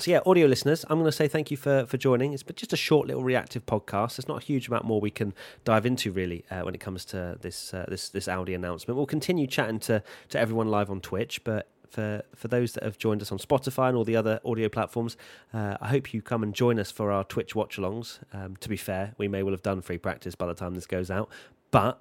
So 0.00 0.12
yeah, 0.12 0.20
audio 0.26 0.46
listeners, 0.46 0.84
I'm 0.88 0.98
going 0.98 1.10
to 1.10 1.16
say 1.16 1.26
thank 1.26 1.50
you 1.50 1.56
for 1.56 1.84
for 1.86 1.96
joining. 1.96 2.32
It's 2.32 2.44
just 2.54 2.72
a 2.72 2.76
short 2.76 3.08
little 3.08 3.24
reactive 3.24 3.66
podcast. 3.66 4.14
There's 4.16 4.28
not 4.28 4.40
a 4.40 4.46
huge 4.46 4.68
amount 4.68 4.84
more 4.84 5.00
we 5.00 5.10
can 5.10 5.34
dive 5.64 5.84
into 5.84 6.12
really 6.12 6.44
uh, 6.52 6.60
when 6.60 6.72
it 6.72 6.78
comes 6.78 7.04
to 7.06 7.36
this 7.40 7.74
uh, 7.74 7.84
this 7.88 8.08
this 8.08 8.28
Audi 8.28 8.54
announcement. 8.54 8.96
We'll 8.96 9.06
continue 9.06 9.48
chatting 9.48 9.80
to 9.80 10.04
to 10.28 10.38
everyone 10.38 10.68
live 10.68 10.88
on 10.88 11.00
Twitch, 11.00 11.42
but 11.42 11.68
for 11.88 12.22
for 12.32 12.46
those 12.46 12.74
that 12.74 12.84
have 12.84 12.96
joined 12.96 13.22
us 13.22 13.32
on 13.32 13.38
Spotify 13.38 13.88
and 13.88 13.96
all 13.96 14.04
the 14.04 14.14
other 14.14 14.38
audio 14.44 14.68
platforms, 14.68 15.16
uh, 15.52 15.78
I 15.80 15.88
hope 15.88 16.14
you 16.14 16.22
come 16.22 16.44
and 16.44 16.54
join 16.54 16.78
us 16.78 16.92
for 16.92 17.10
our 17.10 17.24
Twitch 17.24 17.56
watch-alongs. 17.56 18.20
Um, 18.32 18.54
to 18.58 18.68
be 18.68 18.76
fair, 18.76 19.14
we 19.18 19.26
may 19.26 19.42
well 19.42 19.52
have 19.52 19.64
done 19.64 19.80
free 19.80 19.98
practice 19.98 20.36
by 20.36 20.46
the 20.46 20.54
time 20.54 20.76
this 20.76 20.86
goes 20.86 21.10
out, 21.10 21.28
but 21.72 22.00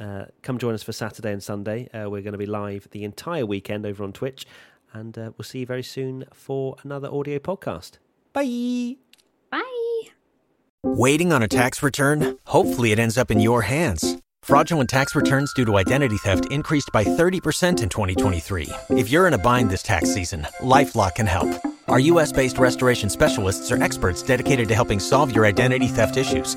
uh, 0.00 0.26
come 0.40 0.58
join 0.58 0.72
us 0.72 0.82
for 0.82 0.92
Saturday 0.92 1.32
and 1.32 1.42
Sunday. 1.42 1.88
Uh, 1.90 2.08
we're 2.08 2.22
going 2.22 2.32
to 2.32 2.38
be 2.38 2.46
live 2.46 2.88
the 2.90 3.04
entire 3.04 3.44
weekend 3.44 3.84
over 3.84 4.02
on 4.02 4.12
Twitch, 4.12 4.46
and 4.92 5.16
uh, 5.18 5.30
we'll 5.36 5.44
see 5.44 5.60
you 5.60 5.66
very 5.66 5.82
soon 5.82 6.24
for 6.32 6.76
another 6.82 7.08
audio 7.12 7.38
podcast. 7.38 7.98
Bye. 8.32 8.96
Bye. 9.50 10.10
Waiting 10.82 11.32
on 11.32 11.42
a 11.42 11.48
tax 11.48 11.82
return? 11.82 12.38
Hopefully, 12.44 12.92
it 12.92 12.98
ends 12.98 13.18
up 13.18 13.30
in 13.30 13.40
your 13.40 13.62
hands. 13.62 14.18
Fraudulent 14.42 14.88
tax 14.88 15.14
returns 15.14 15.52
due 15.52 15.64
to 15.66 15.76
identity 15.76 16.16
theft 16.18 16.50
increased 16.50 16.90
by 16.92 17.04
30% 17.04 17.82
in 17.82 17.88
2023. 17.88 18.68
If 18.90 19.10
you're 19.10 19.26
in 19.26 19.34
a 19.34 19.38
bind 19.38 19.70
this 19.70 19.82
tax 19.82 20.14
season, 20.14 20.46
LifeLock 20.60 21.16
can 21.16 21.26
help. 21.26 21.50
Our 21.88 22.00
U.S. 22.00 22.32
based 22.32 22.58
restoration 22.58 23.10
specialists 23.10 23.72
are 23.72 23.82
experts 23.82 24.22
dedicated 24.22 24.68
to 24.68 24.74
helping 24.74 25.00
solve 25.00 25.34
your 25.34 25.46
identity 25.46 25.88
theft 25.88 26.16
issues. 26.16 26.56